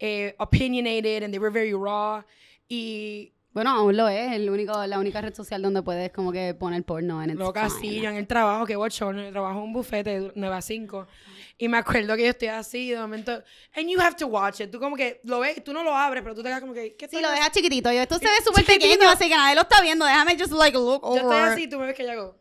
eh, 0.00 0.34
opinionated 0.38 1.22
and 1.22 1.32
they 1.32 1.38
were 1.38 1.52
very 1.52 1.72
raw. 1.72 2.22
Y 2.68 3.32
Bueno, 3.52 3.70
aún 3.70 3.96
lo 3.96 4.08
es. 4.08 4.32
El 4.32 4.48
único, 4.48 4.86
la 4.86 4.98
única 4.98 5.20
red 5.20 5.34
social 5.34 5.60
donde 5.60 5.82
puedes 5.82 6.12
como 6.12 6.30
que 6.30 6.54
poner 6.54 6.84
porno 6.84 7.20
en 7.22 7.30
el 7.30 7.36
loca, 7.36 7.68
sí, 7.68 8.00
yo 8.00 8.08
en 8.08 8.16
el 8.16 8.26
trabajo, 8.28 8.64
que 8.64 8.76
bochorno, 8.76 9.22
yo 9.24 9.32
trabajo 9.32 9.58
en 9.58 9.64
un 9.64 9.72
bufete 9.72 10.20
de 10.20 10.32
9 10.36 10.54
a 10.56 10.62
5. 10.62 11.06
Y 11.58 11.68
me 11.68 11.76
acuerdo 11.78 12.14
que 12.16 12.22
yo 12.22 12.30
estoy 12.30 12.48
así, 12.48 12.90
de 12.90 12.98
momento, 12.98 13.32
and 13.74 13.88
you 13.88 14.00
have 14.00 14.14
to 14.16 14.28
watch 14.28 14.60
it. 14.60 14.70
Tú 14.70 14.78
como 14.78 14.94
que 14.94 15.20
lo 15.24 15.40
ves, 15.40 15.62
tú 15.64 15.72
no 15.72 15.82
lo 15.82 15.94
abres, 15.96 16.22
pero 16.22 16.34
tú 16.34 16.42
te 16.42 16.48
quedas 16.48 16.60
como 16.60 16.72
que, 16.72 16.94
¿qué 16.94 17.08
Sí, 17.08 17.20
lo 17.20 17.28
dejas 17.28 17.50
chiquitito. 17.50 17.92
Yo, 17.92 18.00
esto 18.00 18.18
se 18.18 18.24
ve 18.24 18.36
súper 18.44 18.64
pequeño, 18.64 19.08
así 19.08 19.28
que 19.28 19.34
nadie 19.36 19.56
lo 19.56 19.62
está 19.62 19.82
viendo. 19.82 20.04
Déjame 20.06 20.38
just 20.38 20.52
like 20.52 20.78
look 20.78 21.02
Yo 21.02 21.08
over. 21.08 21.22
estoy 21.22 21.38
así, 21.40 21.68
tú 21.68 21.78
me 21.80 21.86
ves 21.86 21.96
que 21.96 22.04
yo 22.04 22.12
hago, 22.12 22.36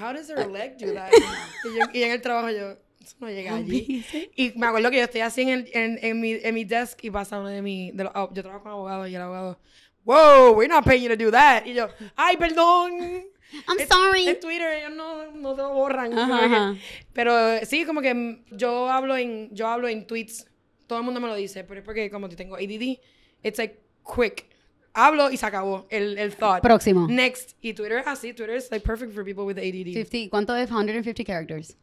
how 0.00 0.12
does 0.12 0.28
her 0.28 0.46
leg 0.50 0.76
do 0.76 0.92
that? 0.92 1.10
y, 1.64 1.78
yo, 1.78 1.84
y 1.92 2.02
en 2.02 2.10
el 2.10 2.20
trabajo 2.20 2.50
yo, 2.50 2.76
eso 3.06 3.16
no 3.20 3.28
llega 3.30 3.54
allí. 3.56 4.04
Y 4.36 4.52
me 4.56 4.66
acuerdo 4.66 4.90
que 4.90 4.98
yo 4.98 5.04
estoy 5.04 5.20
así 5.22 5.42
en, 5.42 5.48
el, 5.50 5.70
en, 5.72 5.98
en, 6.02 6.20
mi, 6.20 6.32
en 6.32 6.54
mi 6.54 6.64
desk 6.64 7.02
y 7.04 7.10
pasa 7.10 7.38
uno 7.38 7.48
de 7.48 7.62
mis, 7.62 7.96
de 7.96 8.04
los, 8.04 8.12
oh, 8.14 8.30
yo 8.32 8.42
trabajo 8.42 8.64
con 8.64 8.72
abogados 8.72 9.08
y 9.08 9.14
el 9.14 9.22
abogado, 9.22 9.58
wow, 10.04 10.52
we're 10.56 10.68
not 10.72 10.84
paying 10.84 11.02
you 11.04 11.08
to 11.08 11.16
do 11.16 11.30
that. 11.30 11.64
Y 11.66 11.74
yo, 11.74 11.88
ay, 12.16 12.36
perdón. 12.36 12.92
I'm 13.68 13.78
Es- 13.78 13.88
sorry. 13.88 14.26
Es 14.28 14.40
Twitter, 14.40 14.66
ellos 14.72 14.92
no, 14.96 15.30
no 15.32 15.54
te 15.54 15.62
lo 15.62 15.72
borran. 15.72 16.10
Que- 16.10 16.16
ajá. 16.20 16.74
Pero 17.12 17.64
sí, 17.64 17.84
como 17.84 18.00
que 18.00 18.42
yo 18.50 18.90
hablo 18.90 19.16
en, 19.16 19.48
yo 19.54 19.68
hablo 19.68 19.88
en 19.88 20.06
tweets, 20.06 20.46
todo 20.86 20.98
el 20.98 21.04
mundo 21.04 21.20
me 21.20 21.28
lo 21.28 21.34
dice, 21.36 21.64
pero 21.64 21.80
es 21.80 21.84
porque 21.86 22.10
como 22.10 22.28
yo 22.28 22.36
tengo 22.36 22.56
ADD, 22.56 22.98
it's 23.42 23.58
like 23.58 23.78
quick. 24.04 24.46
Hablo 24.98 25.30
y 25.30 25.36
se 25.36 25.44
acabó 25.44 25.86
el, 25.90 26.16
el 26.16 26.34
thought. 26.34 26.62
Próximo. 26.62 27.06
Next. 27.06 27.52
Y 27.60 27.74
Twitter 27.74 27.98
es 27.98 28.06
así, 28.06 28.32
Twitter 28.32 28.56
es 28.56 28.70
like 28.70 28.84
perfect 28.86 29.12
for 29.12 29.24
people 29.24 29.44
with 29.44 29.58
ADD. 29.58 29.92
50, 29.92 30.30
¿Cuánto 30.30 30.56
es 30.56 30.68
150 30.68 31.22
characters? 31.24 31.76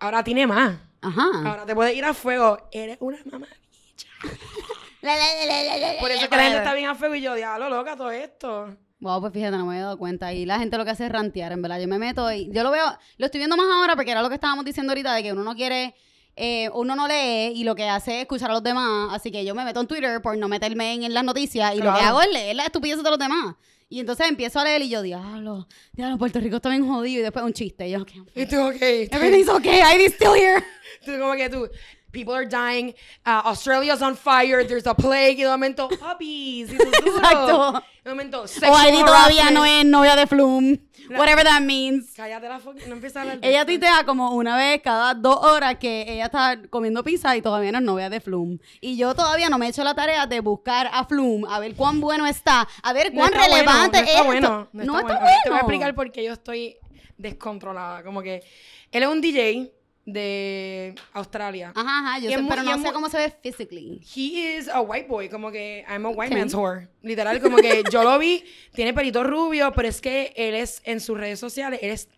Ahora 0.00 0.22
tiene 0.22 0.46
más. 0.46 0.78
Ajá. 1.00 1.26
Ahora 1.44 1.66
te 1.66 1.74
puedes 1.74 1.96
ir 1.96 2.04
a 2.04 2.14
fuego. 2.14 2.68
Eres 2.72 2.98
una 3.00 3.18
mamabicha. 3.30 4.08
Por 6.00 6.10
eso 6.10 6.24
es 6.24 6.28
que 6.28 6.36
la 6.36 6.42
gente 6.42 6.58
está 6.58 6.74
bien 6.74 6.88
a 6.88 6.94
fuego 6.94 7.14
y 7.14 7.20
yo, 7.20 7.34
diablo, 7.34 7.68
loca, 7.68 7.96
todo 7.96 8.10
esto. 8.10 8.76
Wow, 9.00 9.20
pues 9.20 9.32
fíjate, 9.32 9.56
no 9.56 9.64
me 9.64 9.74
había 9.74 9.84
dado 9.84 9.98
cuenta. 9.98 10.32
Y 10.32 10.44
la 10.44 10.58
gente 10.58 10.76
lo 10.76 10.84
que 10.84 10.90
hace 10.90 11.06
es 11.06 11.12
rantear, 11.12 11.52
en 11.52 11.62
verdad. 11.62 11.80
Yo 11.80 11.86
me 11.86 11.98
meto 11.98 12.30
y 12.32 12.50
yo 12.52 12.64
lo 12.64 12.70
veo, 12.72 12.84
lo 13.16 13.26
estoy 13.26 13.38
viendo 13.38 13.56
más 13.56 13.66
ahora 13.72 13.94
porque 13.94 14.10
era 14.10 14.22
lo 14.22 14.28
que 14.28 14.34
estábamos 14.34 14.64
diciendo 14.64 14.90
ahorita 14.90 15.14
de 15.14 15.22
que 15.22 15.32
uno 15.32 15.44
no 15.44 15.54
quiere, 15.54 15.94
eh, 16.36 16.70
uno 16.74 16.94
no 16.94 17.08
lee 17.08 17.52
y 17.54 17.64
lo 17.64 17.74
que 17.74 17.88
hace 17.88 18.16
es 18.16 18.20
escuchar 18.22 18.50
a 18.50 18.54
los 18.54 18.62
demás. 18.62 19.10
Así 19.12 19.30
que 19.30 19.44
yo 19.44 19.54
me 19.54 19.64
meto 19.64 19.80
en 19.80 19.86
Twitter 19.86 20.20
por 20.22 20.36
no 20.36 20.48
meterme 20.48 20.94
en, 20.94 21.02
en 21.04 21.14
las 21.14 21.24
noticias 21.24 21.72
y 21.74 21.78
lo 21.78 21.84
que 21.92 21.98
Claro. 21.98 22.06
hago 22.06 22.22
es 22.22 22.32
leer 22.32 22.56
las 22.56 22.66
estupideces 22.66 23.02
de 23.02 23.10
los 23.10 23.18
demás. 23.18 23.54
Y 23.90 24.00
entonces 24.00 24.28
empiezo 24.28 24.60
a 24.60 24.64
leer 24.64 24.82
y 24.82 24.90
yo, 24.90 25.00
diablo, 25.00 25.66
diablo, 25.92 26.18
Puerto 26.18 26.38
Rico 26.40 26.56
está 26.56 26.68
bien 26.68 26.86
jodido. 26.86 27.20
Y 27.20 27.22
después 27.22 27.42
un 27.44 27.54
chiste. 27.54 27.88
Y 27.88 27.92
yo, 27.92 28.02
okay, 28.02 28.22
Y 28.34 28.44
tú, 28.46 28.60
ok. 28.60 28.76
everything's 28.82 29.48
okay, 29.54 29.80
I'm 29.80 30.00
still 30.12 30.34
here. 30.34 30.62
Tú 31.04 31.12
como 31.18 31.32
que 31.34 31.48
tú, 31.48 31.68
people 32.12 32.34
are 32.34 32.46
dying, 32.46 32.94
uh, 33.26 33.42
Australia's 33.44 34.02
on 34.02 34.16
fire, 34.16 34.64
there's 34.64 34.86
a 34.86 34.94
plague, 34.94 35.38
y 35.38 35.42
de 35.42 35.48
momento, 35.48 35.88
puppies, 36.00 36.70
tú, 36.70 36.76
duro. 36.76 37.16
Exacto. 37.18 37.82
De 38.04 38.10
momento, 38.10 38.42
O 38.42 38.48
sexual 38.48 38.86
Heidi 38.86 39.04
todavía 39.04 39.50
no 39.50 39.64
es 39.64 39.84
novia 39.84 40.16
de 40.16 40.26
Flume. 40.26 40.80
Whatever 41.10 41.44
that 41.44 41.60
means. 41.60 42.12
Cállate 42.14 42.48
la 42.48 42.58
no 42.58 42.94
empieza 42.94 43.20
a 43.20 43.22
hablar 43.22 43.38
Ella 43.42 43.64
tuitea 43.64 44.04
como 44.04 44.34
una 44.34 44.56
vez 44.56 44.82
cada 44.82 45.14
dos 45.14 45.38
horas 45.42 45.76
que 45.76 46.04
ella 46.06 46.26
está 46.26 46.58
comiendo 46.68 47.02
pizza 47.02 47.34
y 47.36 47.42
todavía 47.42 47.72
no 47.72 47.78
es 47.78 47.84
novia 47.84 48.10
de 48.10 48.20
Flume. 48.20 48.58
Y 48.80 48.96
yo 48.96 49.14
todavía 49.14 49.48
no 49.48 49.58
me 49.58 49.66
he 49.66 49.68
hecho 49.70 49.84
la 49.84 49.94
tarea 49.94 50.26
de 50.26 50.40
buscar 50.40 50.88
a 50.92 51.04
Flume, 51.04 51.46
a 51.50 51.58
ver 51.58 51.74
cuán 51.74 52.00
bueno 52.00 52.26
está, 52.26 52.68
a 52.82 52.92
ver 52.92 53.12
No 53.12 53.20
cuán 53.20 53.32
está 53.34 53.46
relevante 53.46 54.02
bueno, 54.02 54.02
no 54.02 54.08
es 54.08 54.08
está 54.08 54.22
bueno, 54.22 54.68
No, 54.72 54.98
está 54.98 55.12
está 55.12 55.20
bueno. 55.20 55.20
bueno. 55.20 55.40
Te 55.42 55.48
voy 55.50 55.56
a 55.56 55.60
explicar 55.60 55.94
por 55.94 56.12
qué 56.12 56.24
yo 56.24 56.32
estoy 56.32 56.76
descontrolada. 57.16 58.02
Como 58.02 58.22
que 58.22 58.42
él 58.90 59.02
es 59.02 59.08
un 59.08 59.20
DJ 59.20 59.72
de 60.12 60.94
Australia. 61.12 61.72
Ajá, 61.74 61.98
ajá, 62.00 62.18
yo 62.20 62.30
Y 62.30 62.32
sé, 62.34 62.38
muy- 62.42 62.48
pero 62.50 62.62
y 62.62 62.66
no 62.66 62.82
sé 62.82 62.92
cómo 62.92 63.08
se 63.08 63.18
ve 63.18 63.30
physically. 63.42 64.00
He 64.14 64.56
is 64.58 64.68
a 64.68 64.80
white 64.80 65.06
boy, 65.08 65.28
como 65.28 65.50
que 65.50 65.84
I'm 65.88 66.06
a 66.06 66.08
white 66.10 66.32
Ok. 66.32 66.38
man's 66.38 66.54
whore. 66.54 66.88
Literal, 67.02 67.40
como 67.40 67.56
que 67.58 67.82
yo 67.90 68.02
lo 68.02 68.18
vi, 68.18 68.42
tiene 68.74 68.94
pelito 68.94 69.22
rubio, 69.24 69.72
pero 69.74 69.88
es 69.88 70.00
que 70.00 70.32
él 70.36 70.54
es 70.54 70.80
en 70.84 71.00
sus 71.00 71.18
redes 71.18 71.38
sociales, 71.38 71.80
él 71.82 71.90
es, 71.90 72.08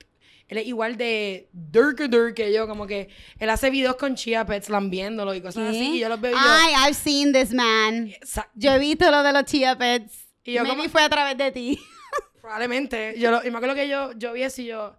él 0.48 0.59
es 0.59 0.66
igual 0.66 0.96
de 0.96 1.48
dirk 1.53 1.98
dirk 2.09 2.35
que 2.35 2.53
yo, 2.53 2.66
como 2.68 2.87
que 2.87 3.09
él 3.38 3.50
hace 3.50 3.70
videos 3.70 3.96
con 3.96 4.14
chia 4.14 4.44
pets 4.46 4.68
lambiéndolo 4.68 5.35
y 5.35 5.40
cosas 5.40 5.68
así, 5.70 5.96
y 5.96 5.98
yo 6.00 6.09
los 6.09 6.20
veo 6.20 6.31
y 6.33 6.35
yo, 6.35 6.40
Ay, 6.40 6.74
I've 6.87 6.94
seen 6.94 7.33
this 7.33 7.53
man. 7.53 8.12
sa- 8.22 8.48
Yo 8.55 8.72
he 8.72 8.79
visto 8.79 9.11
lo 9.11 9.22
de 9.22 9.33
los 9.33 9.44
chia 9.44 9.76
pets. 9.76 10.29
Y 10.44 10.53
yo 10.55 10.62
Maybe 10.62 10.76
como- 10.76 10.88
fue 10.90 11.03
a 11.03 11.09
través 11.09 11.37
de 11.37 11.50
ti. 11.53 11.79
probablemente, 12.40 13.14
yo 13.18 13.31
lo- 13.31 13.44
y 13.44 13.50
me 13.50 13.57
acuerdo 13.59 13.74
que 13.74 13.88
yo, 13.88 14.12
yo 14.16 14.33
vi 14.33 14.42
así, 14.42 14.64
yo, 14.64 14.96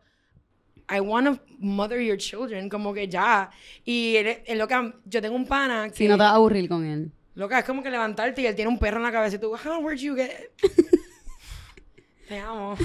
I 0.95 0.99
want 0.99 1.27
to 1.27 1.39
mother 1.59 1.99
your 2.01 2.17
children, 2.17 2.67
como 2.69 2.93
que 2.93 3.07
ya, 3.07 3.49
y 3.85 4.15
él, 4.17 4.41
él 4.45 4.57
loca, 4.57 4.93
yo 5.05 5.21
tengo 5.21 5.35
un 5.35 5.45
pana 5.45 5.89
que, 5.89 5.95
Si 5.95 6.07
no 6.07 6.15
te 6.17 6.23
vas 6.23 6.31
a 6.33 6.35
aburrir 6.35 6.67
con 6.67 6.85
él. 6.85 7.11
Loca, 7.35 7.59
es 7.59 7.65
como 7.65 7.81
que 7.81 7.89
levantarte 7.89 8.41
y 8.41 8.45
él 8.45 8.55
tiene 8.55 8.69
un 8.69 8.77
perro 8.77 8.97
en 8.97 9.03
la 9.03 9.11
cabeza 9.11 9.37
y 9.37 9.39
tú, 9.39 9.51
how, 9.53 9.79
where'd 9.81 9.99
you 10.01 10.15
get 10.15 10.29
it?" 10.31 10.61
Te 12.27 12.39
amo. 12.39 12.75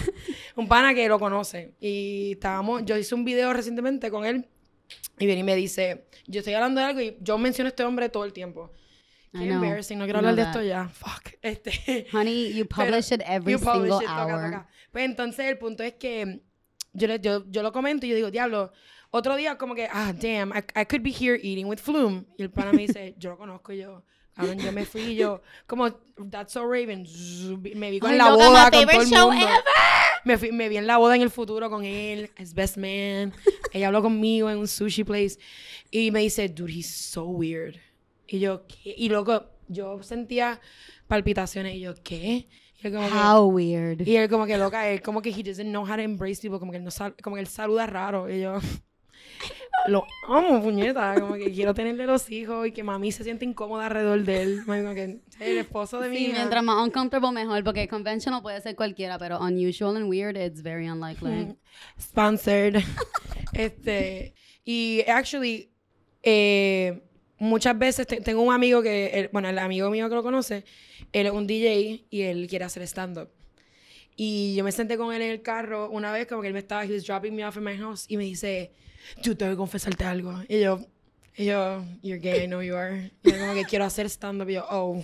Un 0.56 0.66
pana 0.66 0.92
que 0.94 1.08
lo 1.08 1.18
conoce. 1.18 1.74
Y 1.80 2.32
estábamos, 2.32 2.84
yo 2.84 2.96
hice 2.96 3.14
un 3.14 3.24
video 3.24 3.52
recientemente 3.52 4.10
con 4.10 4.24
él 4.24 4.48
y 5.18 5.26
viene 5.26 5.40
y 5.40 5.44
me 5.44 5.54
dice, 5.54 6.06
yo 6.26 6.40
estoy 6.40 6.54
hablando 6.54 6.80
de 6.80 6.86
algo 6.86 7.00
y 7.00 7.16
yo 7.20 7.38
menciono 7.38 7.66
a 7.66 7.70
este 7.70 7.84
hombre 7.84 8.08
todo 8.08 8.24
el 8.24 8.32
tiempo. 8.32 8.72
Qué 9.32 9.48
embarrassing, 9.48 9.98
no 9.98 10.04
quiero 10.04 10.20
hablar 10.20 10.34
de 10.34 10.42
esto 10.42 10.62
ya. 10.62 10.88
Fuck. 10.88 11.34
Este. 11.42 12.06
Honey, 12.12 12.54
you 12.54 12.66
Pero- 12.76 12.86
publish 12.90 13.12
it 13.12 13.22
every 13.26 13.52
You 13.52 13.58
publish 13.58 13.90
single 13.92 13.98
it, 14.02 14.08
toca, 14.08 14.22
hour. 14.34 14.44
toca. 14.50 14.68
Pues 14.90 15.04
entonces 15.04 15.46
el 15.46 15.58
punto 15.58 15.82
es 15.82 15.92
que 15.94 16.40
yo, 16.96 17.06
le- 17.08 17.20
yo, 17.20 17.44
yo 17.50 17.62
lo 17.62 17.72
comento 17.72 18.06
y 18.06 18.10
yo 18.10 18.16
digo, 18.16 18.30
diablo, 18.30 18.72
otro 19.10 19.36
día 19.36 19.56
como 19.58 19.74
que, 19.74 19.88
ah, 19.90 20.12
damn, 20.12 20.50
I, 20.52 20.64
I 20.80 20.84
could 20.84 21.02
be 21.02 21.10
here 21.12 21.38
eating 21.42 21.66
with 21.66 21.78
Flume. 21.78 22.24
Y 22.38 22.42
el 22.42 22.50
pana 22.50 22.72
me 22.72 22.82
dice, 22.86 23.14
yo 23.18 23.30
lo 23.30 23.38
conozco 23.38 23.72
y 23.72 23.78
yo. 23.78 24.04
Cabrón, 24.34 24.58
yo 24.58 24.70
me 24.70 24.84
fui 24.84 25.00
y 25.02 25.14
yo, 25.16 25.40
como, 25.66 25.90
that's 26.30 26.52
so 26.52 26.62
Raven. 26.70 27.06
Me 27.74 27.90
vi 27.90 27.98
con 28.00 28.10
Ay, 28.10 28.18
la 28.18 28.28
loca, 28.30 28.46
boda 28.48 28.70
con 28.70 28.84
todo 28.86 29.00
el 29.00 29.08
mundo. 29.08 29.32
ever. 29.32 29.64
Me, 30.26 30.36
fui, 30.36 30.52
me 30.52 30.68
vi 30.68 30.76
en 30.76 30.86
la 30.86 30.98
boda 30.98 31.16
en 31.16 31.22
el 31.22 31.30
futuro 31.30 31.70
con 31.70 31.84
él, 31.84 32.30
his 32.38 32.52
best 32.52 32.76
man. 32.76 33.32
Ella 33.72 33.86
habló 33.86 34.02
conmigo 34.02 34.50
en 34.50 34.58
un 34.58 34.68
sushi 34.68 35.04
place 35.04 35.38
y 35.90 36.10
me 36.10 36.20
dice, 36.20 36.48
dude, 36.50 36.70
he's 36.70 36.90
so 36.90 37.24
weird. 37.24 37.76
Y 38.26 38.38
yo, 38.40 38.66
¿qué? 38.66 38.94
Y 38.98 39.08
luego 39.08 39.46
yo 39.68 40.02
sentía 40.02 40.60
palpitaciones 41.06 41.74
y 41.76 41.80
yo, 41.80 41.94
¿qué? 42.02 42.46
Y 42.82 42.86
él 42.88 42.92
como 42.94 43.08
que, 43.08 43.14
How 43.14 43.46
weird. 43.48 44.06
y 44.06 44.16
él 44.16 44.28
como 44.28 44.46
que 44.46 44.56
loca, 44.58 44.88
él 44.88 45.00
como 45.02 45.22
que 45.22 45.30
he 45.30 45.42
doesn't 45.42 45.68
know 45.70 45.82
how 45.84 45.96
to 45.96 46.02
embrace 46.02 46.40
people, 46.42 46.58
como 46.58 46.72
que 46.72 46.78
él 46.78 46.84
no 46.84 46.90
sal- 46.90 47.14
como 47.22 47.36
que 47.36 47.40
él 47.40 47.46
saluda 47.48 47.86
raro. 47.86 48.30
Y 48.30 48.40
yo 48.42 48.58
lo 49.88 50.04
amo, 50.28 50.60
puñeta, 50.62 51.14
como 51.20 51.34
que 51.34 51.52
quiero 51.52 51.72
tenerle 51.74 52.06
los 52.06 52.28
hijos 52.30 52.66
y 52.66 52.72
que 52.72 52.82
mami 52.82 53.12
se 53.12 53.22
siente 53.24 53.44
incómoda 53.44 53.86
alrededor 53.86 54.22
de 54.24 54.42
él. 54.42 54.62
Mami, 54.66 54.82
como 54.82 54.94
que 54.94 55.20
el 55.40 55.58
esposo 55.58 56.00
de 56.00 56.08
mi 56.08 56.16
Sí, 56.16 56.24
hija. 56.26 56.34
mientras 56.38 56.62
más 56.64 56.84
uncomfortable 56.84 57.32
mejor, 57.32 57.62
porque 57.64 57.86
conventional 57.88 58.42
puede 58.42 58.60
ser 58.60 58.74
cualquiera, 58.76 59.18
pero 59.18 59.40
unusual 59.40 59.96
and 59.96 60.08
weird, 60.10 60.36
it's 60.36 60.62
very 60.62 60.88
unlikely. 60.88 61.56
Sponsored. 62.00 62.82
este, 63.52 64.34
y 64.64 65.02
actually, 65.08 65.70
eh, 66.22 67.02
muchas 67.38 67.78
veces 67.78 68.06
te- 68.06 68.20
tengo 68.20 68.42
un 68.42 68.52
amigo 68.52 68.82
que, 68.82 69.06
él- 69.14 69.30
bueno, 69.32 69.48
el 69.48 69.58
amigo 69.58 69.88
mío 69.90 70.08
que 70.08 70.14
lo 70.14 70.22
conoce, 70.22 70.64
él 71.12 71.26
es 71.26 71.32
un 71.32 71.46
DJ 71.46 72.04
y 72.10 72.22
él 72.22 72.46
quiere 72.48 72.64
hacer 72.64 72.82
stand-up. 72.82 73.30
Y 74.16 74.54
yo 74.54 74.64
me 74.64 74.72
senté 74.72 74.96
con 74.96 75.14
él 75.14 75.22
en 75.22 75.30
el 75.30 75.42
carro 75.42 75.90
una 75.90 76.10
vez, 76.12 76.26
como 76.26 76.40
que 76.40 76.48
él 76.48 76.54
me 76.54 76.60
estaba, 76.60 76.84
he 76.84 76.92
was 76.92 77.04
dropping 77.04 77.34
me 77.34 77.44
off 77.44 77.56
in 77.56 77.64
my 77.64 77.76
house, 77.76 78.06
y 78.08 78.16
me 78.16 78.24
dice, 78.24 78.72
tú 79.22 79.34
tengo 79.34 79.52
que 79.52 79.56
confesarte 79.56 80.04
algo. 80.04 80.42
Y 80.48 80.60
yo, 80.60 80.80
y 81.36 81.44
yo, 81.44 81.84
you're 82.02 82.18
gay, 82.18 82.44
I 82.44 82.46
know 82.46 82.62
you 82.62 82.74
are. 82.76 83.12
Y 83.22 83.30
yo 83.30 83.38
como 83.38 83.52
que 83.54 83.64
quiero 83.64 83.84
hacer 83.84 84.06
stand-up, 84.08 84.48
y 84.48 84.54
yo, 84.54 84.64
oh. 84.70 85.02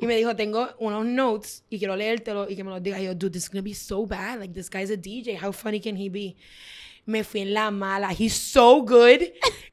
Y 0.00 0.06
me 0.06 0.16
dijo, 0.16 0.34
tengo 0.34 0.68
unos 0.78 1.04
notes 1.04 1.64
y 1.68 1.78
quiero 1.78 1.96
leértelo 1.96 2.48
y 2.48 2.56
que 2.56 2.64
me 2.64 2.70
los 2.70 2.82
diga. 2.82 3.00
Y 3.00 3.04
yo, 3.04 3.14
dude, 3.14 3.32
this 3.32 3.44
is 3.44 3.50
gonna 3.50 3.62
be 3.62 3.74
so 3.74 4.06
bad. 4.06 4.38
Like, 4.38 4.54
this 4.54 4.70
guy's 4.70 4.90
a 4.90 4.96
DJ. 4.96 5.36
How 5.40 5.52
funny 5.52 5.80
can 5.80 5.96
he 5.96 6.08
be? 6.08 6.36
Me 7.06 7.22
fui 7.22 7.40
en 7.40 7.52
la 7.52 7.70
mala. 7.70 8.12
He's 8.12 8.34
so 8.34 8.82
good. 8.82 9.20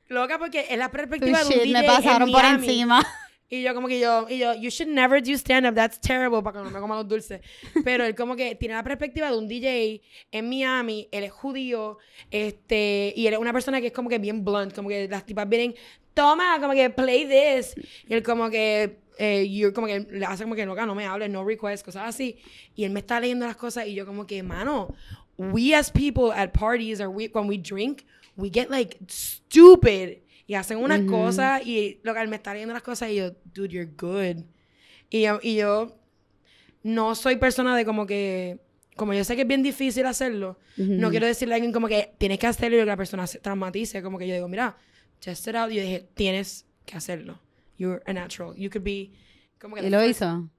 Loca, 0.09 0.37
porque 0.37 0.65
es 0.69 0.77
la 0.77 0.89
Tu 0.89 0.97
perspectiva 0.97 1.39
de 1.39 1.45
un 1.45 1.51
shit 1.51 1.63
DJ 1.63 1.73
me 1.73 1.83
pasaron 1.83 2.27
en 2.27 2.33
por 2.33 2.43
Miami. 2.43 2.67
encima. 2.67 3.07
Y 3.53 3.63
yo 3.63 3.75
como 3.75 3.89
que 3.89 3.99
yo, 3.99 4.27
y 4.29 4.37
yo, 4.37 4.53
you 4.53 4.69
should 4.69 4.89
never 4.89 5.21
do 5.21 5.33
stand-up, 5.33 5.75
that's 5.75 5.99
terrible, 5.99 6.41
para 6.41 6.57
que 6.57 6.63
no 6.63 6.71
me 6.71 6.79
coma 6.79 6.95
los 6.95 7.05
dulces. 7.05 7.41
Pero 7.83 8.05
él 8.05 8.15
como 8.15 8.37
que 8.37 8.55
tiene 8.55 8.75
la 8.75 8.83
perspectiva 8.83 9.29
de 9.29 9.37
un 9.37 9.45
DJ 9.45 10.01
en 10.31 10.47
Miami, 10.47 11.09
él 11.11 11.25
es 11.25 11.33
judío, 11.33 11.97
este, 12.31 13.13
y 13.13 13.27
él 13.27 13.33
es 13.33 13.39
una 13.39 13.51
persona 13.51 13.81
que 13.81 13.87
es 13.87 13.93
como 13.93 14.07
que 14.07 14.19
bien 14.19 14.45
blunt, 14.45 14.73
como 14.73 14.87
que 14.87 15.05
las 15.09 15.25
tipas 15.25 15.49
vienen, 15.49 15.75
toma, 16.13 16.61
como 16.61 16.71
que 16.71 16.89
play 16.91 17.25
this. 17.27 17.75
Y 18.07 18.13
él 18.13 18.23
como 18.23 18.49
que, 18.49 18.99
eh, 19.17 19.45
you're 19.45 19.73
como 19.73 19.85
que 19.85 19.99
le 19.99 20.25
hace 20.25 20.43
como 20.43 20.55
que 20.55 20.65
loca, 20.65 20.85
no 20.85 20.95
me 20.95 21.05
hables, 21.05 21.29
no 21.29 21.43
request, 21.43 21.83
cosas 21.83 22.07
así. 22.07 22.37
Y 22.73 22.85
él 22.85 22.91
me 22.91 23.01
está 23.01 23.19
leyendo 23.19 23.45
las 23.45 23.57
cosas 23.57 23.85
y 23.85 23.93
yo 23.95 24.05
como 24.05 24.25
que, 24.25 24.41
mano, 24.43 24.95
we 25.37 25.75
as 25.75 25.91
people 25.91 26.31
at 26.31 26.53
parties 26.53 27.01
or 27.01 27.09
we, 27.09 27.29
when 27.33 27.49
we 27.49 27.57
drink, 27.57 28.05
we 28.37 28.49
get 28.49 28.69
like 28.69 28.97
stupid. 29.09 30.21
Y 30.47 30.55
hacen 30.55 30.77
unas 30.77 31.01
cosas 31.01 31.65
y 31.65 31.99
lo 32.03 32.13
que 32.13 32.21
él 32.21 32.27
me 32.27 32.35
está 32.35 32.53
leyendo 32.53 32.73
las 32.73 32.83
cosas 32.83 33.09
y 33.09 33.15
yo, 33.15 33.31
dude, 33.45 33.69
you're 33.69 33.91
good. 33.97 34.43
Y 35.09 35.21
yo, 35.21 35.39
y 35.41 35.55
yo 35.55 35.97
no 36.83 37.15
soy 37.15 37.37
persona 37.37 37.75
de 37.75 37.85
como 37.85 38.05
que, 38.05 38.59
como 38.95 39.13
yo 39.13 39.23
sé 39.23 39.35
que 39.35 39.43
es 39.43 39.47
bien 39.47 39.63
difícil 39.63 40.05
hacerlo, 40.05 40.57
no 40.77 41.09
quiero 41.09 41.27
decirle 41.27 41.53
a 41.53 41.55
alguien 41.55 41.71
como 41.71 41.87
que 41.87 42.13
tienes 42.17 42.39
que 42.39 42.47
hacerlo 42.47 42.77
y 42.77 42.79
que 42.81 42.85
la 42.85 42.97
persona 42.97 43.27
se 43.27 43.39
traumatice, 43.39 44.01
como 44.01 44.17
que 44.17 44.27
yo 44.27 44.33
digo, 44.33 44.47
mira, 44.47 44.77
test 45.19 45.47
it 45.47 45.55
out. 45.55 45.71
Y 45.71 45.75
yo 45.75 45.81
dije, 45.81 46.09
tienes 46.13 46.65
que 46.85 46.97
hacerlo. 46.97 47.39
You're 47.77 48.01
a 48.05 48.13
natural. 48.13 48.55
You 48.55 48.69
could 48.69 48.83
be... 48.83 49.11
Como 49.59 49.75
que 49.75 49.87
¿Y 49.87 49.89
lo 49.89 50.03
hizo? 50.05 50.49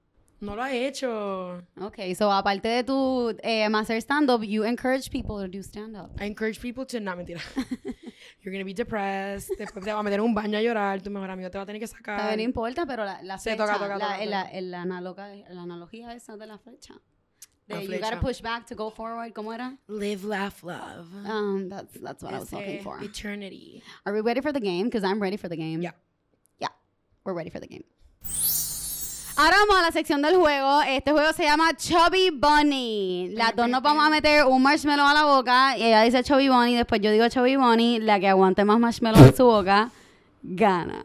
No 0.43 0.55
lo 0.57 0.61
ha 0.61 0.73
hecho. 0.73 1.61
Ok, 1.79 1.99
so 2.17 2.29
aparte 2.31 2.67
de 2.67 2.83
tu 2.83 3.29
eh, 3.43 3.63
hacer 3.65 4.01
stand-up, 4.01 4.43
you 4.43 4.63
encourage 4.65 5.09
people 5.09 5.37
to 5.41 5.47
do 5.47 5.63
stand-up. 5.63 6.11
I 6.19 6.25
encourage 6.25 6.59
people 6.59 6.85
to... 6.85 6.99
No, 6.99 7.15
mentira. 7.15 7.39
You're 8.41 8.51
gonna 8.51 8.65
be 8.65 8.73
depressed. 8.73 9.49
Después 9.57 9.85
te 9.85 9.93
va 9.93 9.99
a 9.99 10.03
meter 10.03 10.19
en 10.19 10.25
un 10.25 10.33
baño 10.35 10.57
a 10.57 10.61
llorar. 10.61 11.01
Tu 11.01 11.09
mejor 11.09 11.29
amigo 11.29 11.49
te 11.49 11.57
va 11.57 11.63
a 11.63 11.65
tener 11.65 11.79
que 11.79 11.87
sacar. 11.87 12.19
Bien, 12.27 12.37
no 12.37 12.43
importa, 12.43 12.85
pero 12.85 13.05
la, 13.05 13.21
la 13.23 13.37
Se 13.37 13.51
flecha, 13.55 13.63
toca, 13.65 13.73
toca, 13.79 13.97
la, 13.97 14.05
toca, 14.17 14.25
la- 14.25 14.43
toca. 14.47 14.61
la 14.61 14.81
analoga- 14.81 15.49
la 15.49 15.61
analogía 15.61 16.13
esa 16.13 16.35
de 16.35 16.45
la 16.47 16.57
flecha. 16.57 16.93
De 17.67 17.75
La 17.75 17.81
you 17.81 17.87
flecha. 17.87 18.09
gotta 18.09 18.19
push 18.19 18.41
back 18.41 18.65
to 18.65 18.75
go 18.75 18.89
forward, 18.91 19.31
¿cómo 19.31 19.53
era? 19.53 19.77
Live, 19.87 20.25
laugh, 20.25 20.61
love. 20.63 21.07
Um, 21.25 21.69
that's, 21.69 21.97
that's 22.01 22.21
what 22.21 22.33
I 22.33 22.39
was 22.39 22.51
looking 22.51 22.81
for. 22.81 23.01
Eternity. 23.01 23.81
Are 24.05 24.13
we 24.13 24.19
ready 24.19 24.41
for 24.41 24.51
the 24.51 24.59
game? 24.59 24.89
Because 24.89 25.05
I'm 25.05 25.21
ready 25.21 25.37
for 25.37 25.47
the 25.47 25.55
game. 25.55 25.81
Yeah. 25.81 25.91
Yeah, 26.59 26.67
we're 27.23 27.33
ready 27.33 27.49
for 27.49 27.61
the 27.61 27.67
game. 27.67 27.85
Ahora 29.35 29.57
vamos 29.61 29.77
a 29.77 29.81
la 29.81 29.91
sección 29.91 30.21
del 30.21 30.35
juego. 30.35 30.83
Este 30.83 31.11
juego 31.11 31.33
se 31.33 31.43
llama 31.43 31.75
Chubby 31.75 32.29
Bunny. 32.29 33.29
Las 33.31 33.55
dos 33.55 33.67
nos 33.67 33.81
vamos 33.81 34.05
a 34.05 34.09
meter 34.11 34.45
un 34.45 34.61
marshmallow 34.61 35.07
a 35.07 35.13
la 35.13 35.25
boca. 35.25 35.75
Y 35.75 35.83
ella 35.85 36.03
dice 36.03 36.23
Chubby 36.23 36.49
Bunny. 36.49 36.75
Después 36.75 37.01
yo 37.01 37.09
digo 37.11 37.27
Chubby 37.29 37.55
Bunny. 37.55 37.99
La 37.99 38.19
que 38.19 38.27
aguante 38.27 38.63
más 38.63 38.79
marshmallow 38.79 39.25
en 39.25 39.35
su 39.35 39.43
boca, 39.45 39.89
gana. 40.43 41.03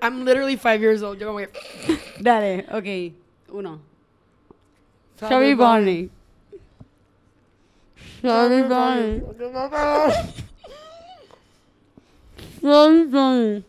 I'm 0.00 0.24
literally 0.24 0.56
five 0.56 0.80
years 0.80 1.02
old. 1.02 1.18
Yo 1.18 1.26
como 1.26 1.38
que... 1.40 1.50
Dale, 2.20 2.66
ok. 2.70 3.12
Uno. 3.52 3.80
Chubby 5.18 5.54
Bunny. 5.54 6.08
Chubby 8.22 8.62
Bunny. 8.62 9.22
Chubby 12.60 13.06
Bunny. 13.10 13.64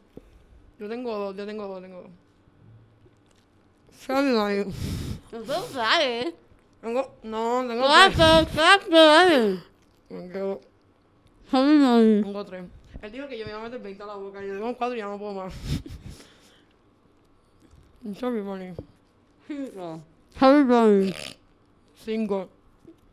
Yo 0.79 0.89
tengo 0.89 1.17
dos, 1.17 1.35
yo 1.35 1.45
tengo 1.47 1.67
dos, 1.67 1.81
tengo 1.81 2.01
dos. 2.01 2.22
Chubby 4.05 4.33
Bunny. 4.33 4.65
No 5.31 5.63
sabes. 5.71 6.33
Tengo... 6.81 7.15
No, 7.23 7.65
tengo 7.65 7.87
tres. 7.87 8.17
Clase. 8.89 9.59
Tengo, 10.09 10.59
Chubby 11.49 11.77
Bunny. 11.77 12.23
tengo 12.23 12.45
tres. 12.45 12.65
Él 13.01 13.11
dijo 13.13 13.27
que 13.29 13.37
yo 13.37 13.45
me 13.45 13.51
iba 13.51 13.61
a 13.61 13.63
meter 13.63 13.79
20 13.79 14.03
a 14.03 14.05
la 14.05 14.15
boca. 14.15 14.43
Yo 14.43 14.55
tengo 14.55 14.75
cuatro 14.75 14.95
y 14.95 14.99
ya 14.99 15.05
no 15.05 15.17
puedo 15.17 15.33
más. 15.33 15.53
Chubby 18.19 18.41
Bunny. 18.41 18.73
Chubby 20.37 20.63
Bunny. 20.63 21.15
Cinco. 22.03 22.49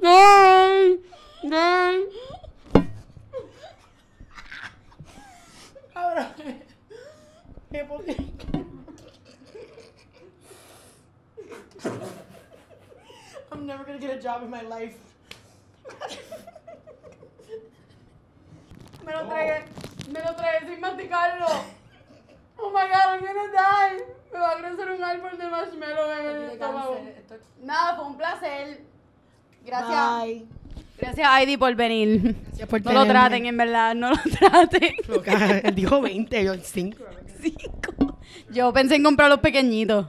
Dai. 0.00 0.98
Dai. 1.44 2.06
Ahora. 5.94 6.34
¿Qué 7.72 7.84
por? 7.84 8.04
I'm 13.50 13.66
never 13.66 13.84
gonna 13.84 13.98
get 13.98 14.10
a 14.18 14.20
job 14.20 14.42
in 14.42 14.50
my 14.50 14.62
life. 14.62 14.96
Me 19.04 19.12
lo 19.12 19.26
tragué. 19.26 19.64
Me 20.12 20.20
lo 20.20 20.34
tragué 20.34 20.66
sin 20.68 20.80
masticarlo. 20.80 21.46
Oh 22.60 22.70
my 22.70 22.86
god, 22.88 23.14
I'm 23.14 23.20
gonna 23.20 23.48
die. 23.52 24.04
Me 24.32 24.38
va 24.38 24.50
a 24.50 24.56
crecer 24.58 24.90
un 24.90 25.02
árbol 25.04 25.38
de 25.38 25.46
marshmallow 25.48 26.12
en 26.20 26.26
el 26.26 26.50
estómago. 26.50 27.00
Nada, 27.62 27.96
fue 27.96 28.04
un 28.06 28.16
placer. 28.16 28.80
Gracias. 29.64 30.22
Bye. 30.22 30.46
Gracias, 30.98 31.28
Heidi, 31.30 31.56
por 31.56 31.74
venir. 31.76 32.34
Gracias 32.48 32.68
por 32.68 32.84
No 32.84 32.92
lo 32.92 33.06
traten, 33.06 33.46
en 33.46 33.56
verdad, 33.56 33.94
no 33.94 34.10
lo 34.10 34.16
traten. 34.38 34.96
Él 35.64 35.74
dijo 35.74 36.00
20, 36.00 36.44
yo 36.44 36.54
5. 36.54 37.04
Cinco. 37.40 38.18
Yo 38.50 38.72
pensé 38.72 38.96
en 38.96 39.04
comprar 39.04 39.28
los 39.28 39.38
pequeñitos. 39.38 40.06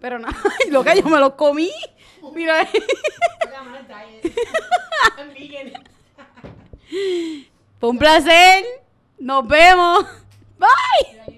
Pero 0.00 0.18
nada, 0.18 0.36
ay, 0.64 0.70
loca, 0.70 0.94
yo 0.94 1.04
me 1.04 1.18
los 1.18 1.34
comí. 1.34 1.70
Mira. 2.34 2.66
Fue 7.80 7.88
un 7.88 7.98
placer. 7.98 8.64
Nos 9.18 9.46
vemos. 9.46 10.04
Bye. 10.58 11.33